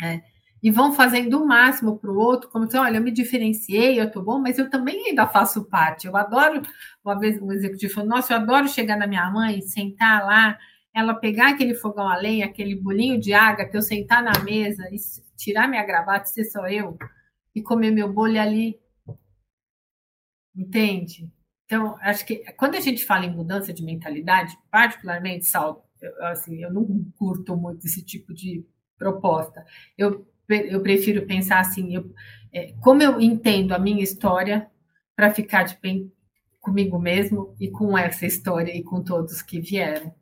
É, 0.00 0.22
e 0.62 0.70
vão 0.70 0.92
fazendo 0.92 1.42
o 1.42 1.46
máximo 1.46 1.98
para 1.98 2.10
o 2.10 2.18
outro, 2.18 2.50
como 2.50 2.70
se, 2.70 2.76
olha, 2.76 2.98
eu 2.98 3.02
me 3.02 3.10
diferenciei, 3.10 4.00
eu 4.00 4.06
estou 4.06 4.22
bom, 4.22 4.38
mas 4.38 4.58
eu 4.58 4.68
também 4.68 5.08
ainda 5.08 5.26
faço 5.26 5.64
parte. 5.64 6.06
Eu 6.06 6.16
adoro, 6.16 6.62
uma 7.04 7.18
vez 7.18 7.40
um 7.40 7.52
executivo 7.52 7.94
falou, 7.94 8.10
nossa, 8.10 8.32
eu 8.32 8.38
adoro 8.38 8.68
chegar 8.68 8.96
na 8.96 9.06
minha 9.06 9.30
mãe, 9.30 9.60
sentar 9.62 10.24
lá 10.24 10.58
ela 10.98 11.14
pegar 11.14 11.50
aquele 11.50 11.74
fogão 11.74 12.08
a 12.08 12.16
lenha, 12.16 12.46
aquele 12.46 12.74
bolinho 12.74 13.20
de 13.20 13.32
água, 13.32 13.64
que 13.64 13.76
eu 13.76 13.82
sentar 13.82 14.22
na 14.22 14.42
mesa 14.42 14.88
e 14.92 14.96
tirar 15.36 15.68
minha 15.68 15.84
gravata, 15.84 16.26
ser 16.26 16.44
só 16.44 16.66
eu, 16.68 16.98
e 17.54 17.62
comer 17.62 17.92
meu 17.92 18.12
bolho 18.12 18.40
ali. 18.40 18.80
Entende? 20.54 21.30
Então, 21.64 21.96
acho 22.00 22.26
que 22.26 22.38
quando 22.54 22.74
a 22.74 22.80
gente 22.80 23.04
fala 23.04 23.26
em 23.26 23.34
mudança 23.34 23.72
de 23.72 23.84
mentalidade, 23.84 24.58
particularmente, 24.70 25.46
Sal, 25.46 25.88
eu, 26.00 26.26
assim, 26.26 26.62
eu 26.62 26.72
não 26.72 27.04
curto 27.16 27.56
muito 27.56 27.86
esse 27.86 28.04
tipo 28.04 28.34
de 28.34 28.66
proposta. 28.96 29.64
Eu, 29.96 30.26
eu 30.48 30.82
prefiro 30.82 31.26
pensar 31.26 31.60
assim, 31.60 31.94
eu, 31.94 32.12
é, 32.52 32.72
como 32.80 33.02
eu 33.02 33.20
entendo 33.20 33.72
a 33.72 33.78
minha 33.78 34.02
história 34.02 34.68
para 35.14 35.32
ficar 35.32 35.62
de 35.62 35.78
bem 35.80 36.12
comigo 36.58 36.98
mesmo 36.98 37.54
e 37.60 37.70
com 37.70 37.96
essa 37.96 38.26
história 38.26 38.76
e 38.76 38.82
com 38.82 39.02
todos 39.02 39.42
que 39.42 39.60
vieram. 39.60 40.12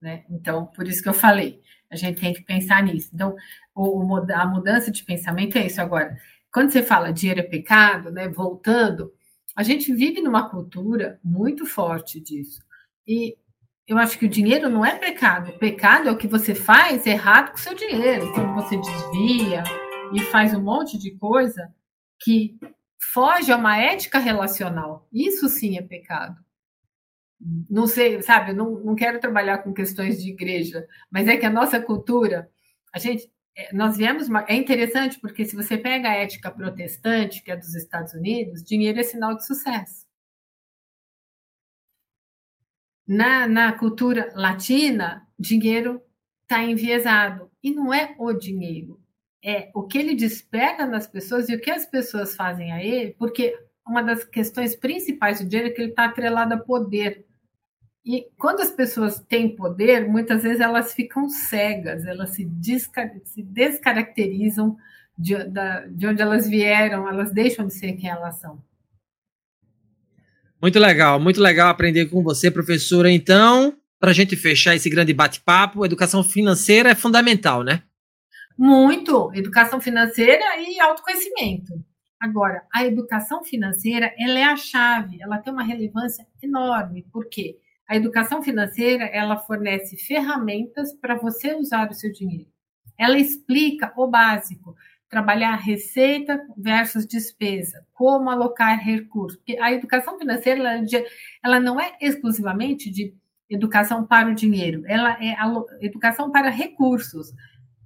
Né? 0.00 0.24
Então, 0.30 0.66
por 0.66 0.86
isso 0.86 1.02
que 1.02 1.08
eu 1.08 1.14
falei, 1.14 1.60
a 1.90 1.96
gente 1.96 2.20
tem 2.20 2.32
que 2.32 2.42
pensar 2.42 2.82
nisso. 2.82 3.10
Então, 3.14 3.34
o, 3.74 4.16
a 4.34 4.46
mudança 4.46 4.90
de 4.90 5.04
pensamento 5.04 5.56
é 5.56 5.66
isso. 5.66 5.80
Agora, 5.80 6.16
quando 6.52 6.70
você 6.70 6.82
fala 6.82 7.12
dinheiro 7.12 7.40
é 7.40 7.44
pecado, 7.44 8.10
né, 8.10 8.28
voltando, 8.28 9.12
a 9.54 9.62
gente 9.62 9.92
vive 9.92 10.20
numa 10.20 10.48
cultura 10.50 11.18
muito 11.24 11.64
forte 11.64 12.20
disso. 12.20 12.62
E 13.06 13.36
eu 13.86 13.96
acho 13.98 14.18
que 14.18 14.26
o 14.26 14.28
dinheiro 14.28 14.68
não 14.68 14.84
é 14.84 14.96
pecado. 14.96 15.50
O 15.50 15.58
pecado 15.58 16.08
é 16.08 16.12
o 16.12 16.16
que 16.16 16.26
você 16.26 16.54
faz 16.54 17.06
errado 17.06 17.50
com 17.50 17.56
o 17.56 17.60
seu 17.60 17.74
dinheiro. 17.74 18.32
Quando 18.32 18.54
você 18.54 18.76
desvia 18.76 19.62
e 20.12 20.20
faz 20.20 20.54
um 20.54 20.62
monte 20.62 20.98
de 20.98 21.12
coisa 21.12 21.72
que 22.20 22.58
foge 23.12 23.52
a 23.52 23.56
uma 23.56 23.78
ética 23.78 24.18
relacional. 24.18 25.06
Isso 25.12 25.48
sim 25.48 25.78
é 25.78 25.82
pecado 25.82 26.45
não 27.40 27.86
sei, 27.86 28.22
sabe, 28.22 28.52
não, 28.52 28.78
não 28.80 28.94
quero 28.94 29.20
trabalhar 29.20 29.58
com 29.58 29.72
questões 29.72 30.22
de 30.22 30.30
igreja, 30.30 30.86
mas 31.10 31.28
é 31.28 31.36
que 31.36 31.46
a 31.46 31.50
nossa 31.50 31.80
cultura, 31.80 32.50
a 32.92 32.98
gente, 32.98 33.30
é, 33.56 33.72
nós 33.74 33.96
viemos, 33.96 34.28
é 34.48 34.54
interessante 34.54 35.18
porque 35.20 35.44
se 35.44 35.56
você 35.56 35.76
pega 35.78 36.08
a 36.08 36.14
ética 36.14 36.50
protestante, 36.50 37.42
que 37.42 37.50
é 37.50 37.56
dos 37.56 37.74
Estados 37.74 38.14
Unidos, 38.14 38.62
dinheiro 38.62 39.00
é 39.00 39.02
sinal 39.02 39.36
de 39.36 39.46
sucesso. 39.46 40.06
Na, 43.06 43.46
na 43.46 43.72
cultura 43.72 44.32
latina, 44.34 45.26
dinheiro 45.38 46.02
está 46.42 46.62
enviesado. 46.62 47.50
E 47.62 47.72
não 47.72 47.92
é 47.92 48.14
o 48.18 48.32
dinheiro, 48.32 49.00
é 49.44 49.70
o 49.74 49.84
que 49.84 49.98
ele 49.98 50.14
desperta 50.14 50.86
nas 50.86 51.06
pessoas 51.06 51.48
e 51.48 51.54
o 51.54 51.60
que 51.60 51.70
as 51.70 51.86
pessoas 51.86 52.34
fazem 52.34 52.72
a 52.72 52.82
ele, 52.82 53.14
porque 53.14 53.56
uma 53.86 54.02
das 54.02 54.24
questões 54.24 54.74
principais 54.74 55.40
do 55.40 55.48
dinheiro 55.48 55.70
é 55.70 55.72
que 55.72 55.80
ele 55.80 55.90
está 55.90 56.06
atrelado 56.06 56.54
a 56.54 56.58
poder. 56.58 57.24
E 58.04 58.26
quando 58.38 58.60
as 58.60 58.70
pessoas 58.70 59.20
têm 59.20 59.54
poder, 59.54 60.08
muitas 60.08 60.42
vezes 60.42 60.60
elas 60.60 60.92
ficam 60.92 61.28
cegas, 61.28 62.04
elas 62.04 62.30
se, 62.30 62.44
descar 62.44 63.10
se 63.24 63.42
descaracterizam 63.42 64.76
de, 65.18 65.42
da, 65.44 65.86
de 65.86 66.06
onde 66.06 66.20
elas 66.22 66.48
vieram, 66.48 67.08
elas 67.08 67.32
deixam 67.32 67.66
de 67.66 67.74
ser 67.74 67.92
quem 67.94 68.10
elas 68.10 68.36
são. 68.36 68.62
Muito 70.60 70.78
legal, 70.78 71.20
muito 71.20 71.40
legal 71.40 71.68
aprender 71.68 72.06
com 72.06 72.22
você, 72.22 72.50
professora. 72.50 73.10
Então, 73.10 73.76
para 73.98 74.10
a 74.10 74.14
gente 74.14 74.36
fechar 74.36 74.74
esse 74.74 74.88
grande 74.90 75.12
bate-papo, 75.12 75.84
educação 75.84 76.22
financeira 76.24 76.90
é 76.90 76.94
fundamental, 76.94 77.62
né? 77.62 77.82
Muito, 78.58 79.30
educação 79.34 79.80
financeira 79.80 80.44
e 80.58 80.80
autoconhecimento. 80.80 81.84
Agora, 82.26 82.66
a 82.74 82.84
educação 82.84 83.44
financeira, 83.44 84.12
ela 84.18 84.36
é 84.36 84.42
a 84.42 84.56
chave, 84.56 85.22
ela 85.22 85.38
tem 85.38 85.52
uma 85.52 85.62
relevância 85.62 86.26
enorme. 86.42 87.06
Por 87.12 87.28
quê? 87.28 87.56
A 87.88 87.94
educação 87.94 88.42
financeira, 88.42 89.04
ela 89.04 89.36
fornece 89.36 89.96
ferramentas 89.96 90.92
para 90.92 91.14
você 91.14 91.54
usar 91.54 91.88
o 91.88 91.94
seu 91.94 92.10
dinheiro. 92.10 92.48
Ela 92.98 93.16
explica 93.16 93.92
o 93.96 94.08
básico, 94.08 94.74
trabalhar 95.08 95.54
receita 95.54 96.44
versus 96.56 97.06
despesa, 97.06 97.86
como 97.94 98.28
alocar 98.28 98.76
recursos. 98.76 99.38
Porque 99.38 99.56
a 99.60 99.72
educação 99.72 100.18
financeira, 100.18 100.60
ela, 100.60 100.86
ela 101.44 101.60
não 101.60 101.80
é 101.80 101.96
exclusivamente 102.00 102.90
de 102.90 103.14
educação 103.48 104.04
para 104.04 104.28
o 104.28 104.34
dinheiro, 104.34 104.82
ela 104.86 105.16
é 105.22 105.36
educação 105.80 106.32
para 106.32 106.50
recursos, 106.50 107.32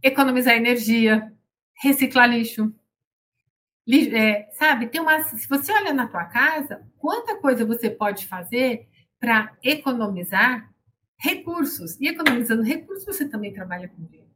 economizar 0.03 0.57
energia, 0.57 1.31
reciclar 1.75 2.31
lixo, 2.31 2.75
é, 4.15 4.49
sabe, 4.53 4.89
tem 4.89 5.01
uma. 5.01 5.23
Se 5.25 5.49
você 5.49 5.73
olha 5.73 5.93
na 5.93 6.07
tua 6.07 6.25
casa, 6.25 6.83
quanta 6.99 7.37
coisa 7.37 7.65
você 7.65 7.89
pode 7.91 8.27
fazer 8.27 8.87
para 9.19 9.57
economizar 9.63 10.71
recursos. 11.17 11.99
E 12.01 12.09
economizando 12.09 12.63
recursos, 12.63 13.05
você 13.05 13.29
também 13.29 13.53
trabalha 13.53 13.89
com 13.89 14.05
dinheiro. 14.05 14.31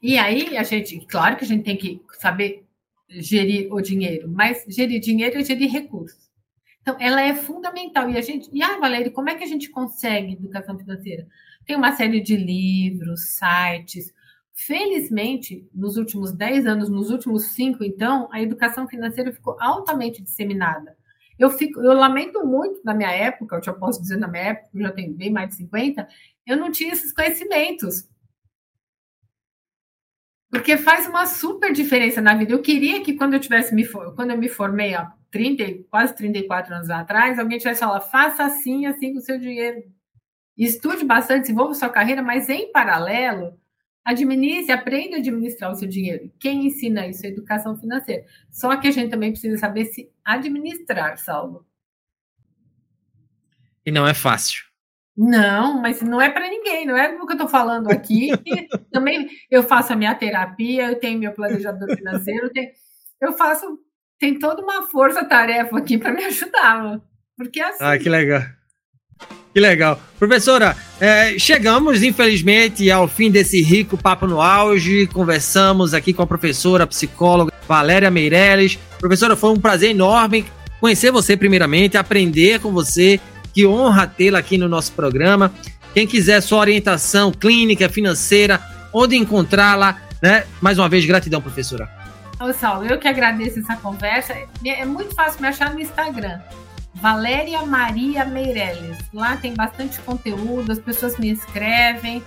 E 0.00 0.18
aí, 0.18 0.56
a 0.56 0.64
gente, 0.64 1.06
claro 1.06 1.36
que 1.36 1.44
a 1.44 1.46
gente 1.46 1.64
tem 1.64 1.76
que 1.76 2.02
saber 2.18 2.66
gerir 3.08 3.72
o 3.72 3.80
dinheiro, 3.80 4.28
mas 4.28 4.64
gerir 4.68 5.00
dinheiro 5.00 5.38
é 5.38 5.44
gerir 5.44 5.70
recursos. 5.70 6.30
Então, 6.80 6.96
ela 6.98 7.22
é 7.22 7.34
fundamental. 7.34 8.10
E 8.10 8.18
a 8.18 8.20
gente. 8.20 8.50
E, 8.52 8.62
ah, 8.62 8.78
Valéria, 8.78 9.12
como 9.12 9.30
é 9.30 9.36
que 9.36 9.44
a 9.44 9.46
gente 9.46 9.70
consegue 9.70 10.32
educação 10.32 10.76
financeira? 10.76 11.28
Tem 11.64 11.76
uma 11.76 11.94
série 11.94 12.20
de 12.20 12.36
livros, 12.36 13.38
sites, 13.38 14.12
Felizmente, 14.54 15.66
nos 15.74 15.96
últimos 15.96 16.32
10 16.32 16.66
anos, 16.66 16.88
nos 16.88 17.10
últimos 17.10 17.46
5, 17.52 17.82
então, 17.82 18.28
a 18.30 18.40
educação 18.40 18.86
financeira 18.86 19.32
ficou 19.32 19.56
altamente 19.60 20.22
disseminada. 20.22 20.96
Eu, 21.38 21.50
fico, 21.50 21.80
eu 21.80 21.94
lamento 21.94 22.44
muito 22.46 22.80
na 22.84 22.94
minha 22.94 23.10
época, 23.10 23.56
eu 23.56 23.62
já 23.62 23.72
posso 23.72 24.00
dizer 24.00 24.16
na 24.16 24.28
minha 24.28 24.44
época, 24.44 24.68
eu 24.74 24.82
já 24.82 24.92
tenho 24.92 25.14
bem 25.14 25.30
mais 25.30 25.48
de 25.48 25.56
50, 25.56 26.06
eu 26.46 26.56
não 26.56 26.70
tinha 26.70 26.92
esses 26.92 27.12
conhecimentos. 27.12 28.08
Porque 30.50 30.76
faz 30.76 31.06
uma 31.06 31.24
super 31.26 31.72
diferença 31.72 32.20
na 32.20 32.34
vida. 32.34 32.52
Eu 32.52 32.60
queria 32.60 33.02
que 33.02 33.14
quando 33.14 33.32
eu 33.32 33.40
tivesse 33.40 33.74
me 33.74 33.88
quando 33.88 34.32
eu 34.32 34.38
me 34.38 34.50
formei 34.50 34.94
há 34.94 35.10
30, 35.30 35.84
quase 35.90 36.14
34 36.14 36.74
anos 36.74 36.90
atrás, 36.90 37.38
alguém 37.38 37.56
tivesse 37.58 37.80
falado, 37.80 38.10
faça 38.10 38.44
assim, 38.44 38.84
assim 38.84 39.14
com 39.14 39.18
o 39.18 39.22
seu 39.22 39.38
dinheiro. 39.38 39.82
Estude 40.56 41.06
bastante, 41.06 41.42
desenvolva 41.42 41.72
sua 41.74 41.88
carreira, 41.88 42.22
mas 42.22 42.50
em 42.50 42.70
paralelo, 42.70 43.58
Administre, 44.04 44.72
aprenda 44.72 45.16
a 45.16 45.18
administrar 45.20 45.70
o 45.70 45.74
seu 45.74 45.88
dinheiro. 45.88 46.30
Quem 46.40 46.66
ensina 46.66 47.06
isso 47.06 47.24
é 47.24 47.28
educação 47.28 47.76
financeira. 47.76 48.24
Só 48.50 48.76
que 48.76 48.88
a 48.88 48.90
gente 48.90 49.10
também 49.10 49.30
precisa 49.30 49.56
saber 49.58 49.84
se 49.86 50.10
administrar, 50.24 51.16
Saulo. 51.18 51.64
E 53.86 53.90
não 53.92 54.06
é 54.06 54.14
fácil. 54.14 54.64
Não, 55.16 55.80
mas 55.80 56.00
não 56.00 56.20
é 56.20 56.30
para 56.30 56.48
ninguém, 56.48 56.86
não 56.86 56.96
é 56.96 57.14
o 57.14 57.26
que 57.26 57.32
eu 57.32 57.36
estou 57.36 57.48
falando 57.48 57.90
aqui. 57.90 58.30
também 58.90 59.28
eu 59.50 59.62
faço 59.62 59.92
a 59.92 59.96
minha 59.96 60.14
terapia, 60.14 60.90
eu 60.90 60.98
tenho 60.98 61.18
meu 61.18 61.32
planejador 61.32 61.94
financeiro, 61.94 62.46
eu, 62.46 62.52
tenho, 62.52 62.70
eu 63.20 63.32
faço, 63.34 63.78
tem 64.18 64.38
toda 64.38 64.62
uma 64.62 64.88
força-tarefa 64.88 65.78
aqui 65.78 65.98
para 65.98 66.12
me 66.12 66.24
ajudar. 66.24 67.00
Porque 67.36 67.60
é 67.60 67.68
assim. 67.68 67.84
Ah, 67.84 67.98
que 67.98 68.08
legal. 68.08 68.42
Que 69.52 69.60
legal. 69.60 70.00
Professora, 70.18 70.76
é, 70.98 71.38
chegamos, 71.38 72.02
infelizmente, 72.02 72.90
ao 72.90 73.06
fim 73.06 73.30
desse 73.30 73.60
rico 73.62 73.98
papo 73.98 74.26
no 74.26 74.40
auge. 74.40 75.06
Conversamos 75.08 75.92
aqui 75.92 76.12
com 76.12 76.22
a 76.22 76.26
professora, 76.26 76.84
a 76.84 76.86
psicóloga 76.86 77.52
Valéria 77.68 78.10
Meirelles. 78.10 78.78
Professora, 78.98 79.36
foi 79.36 79.50
um 79.50 79.60
prazer 79.60 79.90
enorme 79.90 80.46
conhecer 80.80 81.12
você, 81.12 81.36
primeiramente, 81.36 81.96
aprender 81.96 82.60
com 82.60 82.72
você. 82.72 83.20
Que 83.52 83.66
honra 83.66 84.06
tê-la 84.06 84.38
aqui 84.38 84.56
no 84.56 84.68
nosso 84.68 84.92
programa. 84.92 85.52
Quem 85.92 86.06
quiser 86.06 86.40
sua 86.40 86.58
orientação 86.58 87.30
clínica, 87.30 87.88
financeira, 87.88 88.60
onde 88.92 89.14
encontrá-la, 89.14 90.00
né? 90.22 90.44
Mais 90.60 90.78
uma 90.78 90.88
vez, 90.88 91.04
gratidão, 91.04 91.42
professora. 91.42 91.88
Ô, 92.40 92.52
Saulo, 92.54 92.86
eu 92.86 92.98
que 92.98 93.06
agradeço 93.06 93.60
essa 93.60 93.76
conversa. 93.76 94.34
É 94.64 94.84
muito 94.86 95.14
fácil 95.14 95.42
me 95.42 95.48
achar 95.48 95.72
no 95.72 95.78
Instagram. 95.78 96.40
Valéria 96.94 97.64
Maria 97.64 98.24
Meirelles. 98.24 98.98
Lá 99.12 99.36
tem 99.36 99.54
bastante 99.54 100.00
conteúdo, 100.00 100.70
as 100.70 100.78
pessoas 100.78 101.18
me 101.18 101.30
escrevem. 101.30 102.22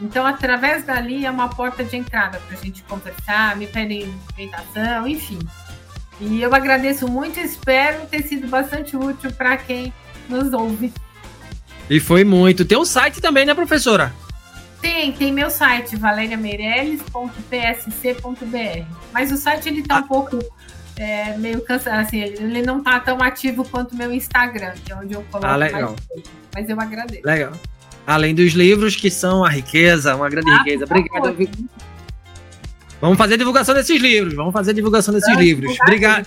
Então, 0.00 0.24
através 0.24 0.84
dali 0.84 1.26
é 1.26 1.30
uma 1.30 1.48
porta 1.48 1.82
de 1.82 1.96
entrada 1.96 2.38
para 2.46 2.56
a 2.56 2.60
gente 2.60 2.84
conversar, 2.84 3.56
me 3.56 3.66
pedem 3.66 4.14
orientação, 4.34 5.08
enfim. 5.08 5.40
E 6.20 6.40
eu 6.40 6.54
agradeço 6.54 7.08
muito 7.08 7.40
e 7.40 7.44
espero 7.44 8.06
ter 8.06 8.22
sido 8.22 8.46
bastante 8.48 8.96
útil 8.96 9.32
para 9.32 9.56
quem 9.56 9.92
nos 10.28 10.52
ouve. 10.52 10.92
E 11.88 11.98
foi 11.98 12.22
muito. 12.22 12.64
Tem 12.64 12.78
um 12.78 12.84
site 12.84 13.20
também, 13.20 13.46
né, 13.46 13.54
professora? 13.54 14.14
Tem, 14.80 15.12
tem 15.12 15.32
meu 15.32 15.50
site, 15.50 15.96
valeriameireles.psc.br. 15.96 18.84
Mas 19.12 19.32
o 19.32 19.36
site 19.36 19.68
ele 19.68 19.82
tá 19.82 19.96
ah. 19.96 20.00
um 20.00 20.06
pouco 20.06 20.38
é, 20.98 21.36
meio 21.38 21.60
cansado, 21.60 22.00
assim, 22.00 22.20
ele 22.20 22.62
não 22.62 22.82
tá 22.82 22.98
tão 22.98 23.22
ativo 23.22 23.64
quanto 23.64 23.92
o 23.92 23.96
meu 23.96 24.12
Instagram, 24.12 24.72
que 24.84 24.92
é 24.92 24.96
onde 24.96 25.14
eu 25.14 25.24
coloco 25.30 25.46
ah, 25.46 25.56
legal. 25.56 25.94
mais 26.12 26.24
mas 26.54 26.68
eu 26.68 26.80
agradeço. 26.80 27.24
Legal. 27.24 27.52
Além 28.06 28.34
dos 28.34 28.52
livros, 28.52 28.96
que 28.96 29.10
são 29.10 29.44
a 29.44 29.48
riqueza, 29.48 30.16
uma 30.16 30.28
grande 30.28 30.50
ah, 30.50 30.58
riqueza. 30.58 30.84
Obrigado. 30.84 31.36
Vamos 33.00 33.16
fazer 33.16 33.36
divulgação 33.36 33.74
desses 33.74 34.00
livros. 34.00 34.34
Vamos 34.34 34.52
fazer 34.52 34.72
divulgação 34.72 35.14
desses 35.14 35.28
vamos 35.28 35.44
livros. 35.44 35.78
Obrigado. 35.82 36.26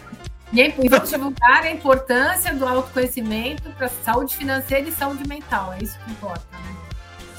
E 0.54 0.90
vamos 0.90 1.10
divulgar 1.10 1.64
a 1.64 1.72
importância 1.72 2.54
do 2.54 2.66
autoconhecimento 2.66 3.70
para 3.72 3.90
saúde 3.90 4.36
financeira 4.36 4.88
e 4.88 4.92
saúde 4.92 5.28
mental. 5.28 5.74
É 5.74 5.84
isso 5.84 5.98
que 6.06 6.12
importa, 6.12 6.46
né? 6.52 6.81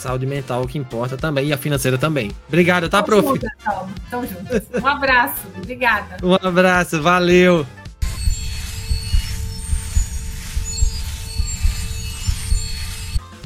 Saúde 0.03 0.27
mental 0.27 0.67
que 0.67 0.77
importa 0.77 1.17
também 1.17 1.47
e 1.47 1.53
a 1.53 1.57
financeira 1.57 1.97
também. 1.97 2.33
Obrigado, 2.49 2.89
tá, 2.89 3.03
prof? 3.03 3.39
Tamo 4.11 4.27
juntos. 4.27 4.63
Um 4.83 4.87
abraço. 4.87 5.43
Obrigada. 5.57 6.17
Um 6.23 6.35
abraço. 6.35 7.01
Valeu. 7.01 7.65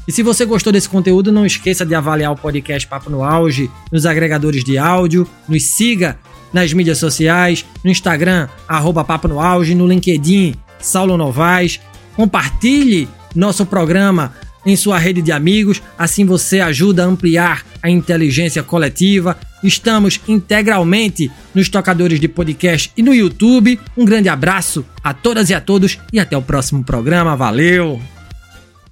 E 0.08 0.12
se 0.12 0.22
você 0.22 0.44
gostou 0.46 0.72
desse 0.72 0.88
conteúdo, 0.88 1.30
não 1.30 1.44
esqueça 1.44 1.84
de 1.84 1.94
avaliar 1.94 2.32
o 2.32 2.36
podcast 2.36 2.86
Papo 2.88 3.10
no 3.10 3.22
Auge 3.22 3.70
nos 3.92 4.06
agregadores 4.06 4.64
de 4.64 4.78
áudio, 4.78 5.28
nos 5.48 5.64
siga 5.64 6.16
nas 6.52 6.72
mídias 6.72 6.98
sociais, 6.98 7.66
no 7.84 7.90
Instagram, 7.90 8.48
arroba 8.68 9.04
Papo 9.04 9.28
no 9.28 9.40
Auge, 9.40 9.74
no 9.74 9.86
LinkedIn, 9.86 10.54
Saulo 10.78 11.16
Novaes. 11.16 11.80
Compartilhe 12.14 13.08
nosso 13.34 13.66
programa 13.66 14.32
em 14.66 14.76
sua 14.76 14.98
rede 14.98 15.22
de 15.22 15.30
amigos, 15.30 15.80
assim 15.96 16.24
você 16.24 16.60
ajuda 16.60 17.04
a 17.04 17.06
ampliar 17.06 17.64
a 17.80 17.88
inteligência 17.88 18.62
coletiva. 18.62 19.38
Estamos 19.62 20.20
integralmente 20.28 21.30
nos 21.54 21.68
tocadores 21.68 22.20
de 22.20 22.28
podcast 22.28 22.92
e 22.96 23.02
no 23.02 23.14
YouTube. 23.14 23.78
Um 23.96 24.04
grande 24.04 24.28
abraço 24.28 24.84
a 25.02 25.14
todas 25.14 25.48
e 25.48 25.54
a 25.54 25.60
todos 25.60 25.98
e 26.12 26.18
até 26.18 26.36
o 26.36 26.42
próximo 26.42 26.84
programa. 26.84 27.36
Valeu! 27.36 28.15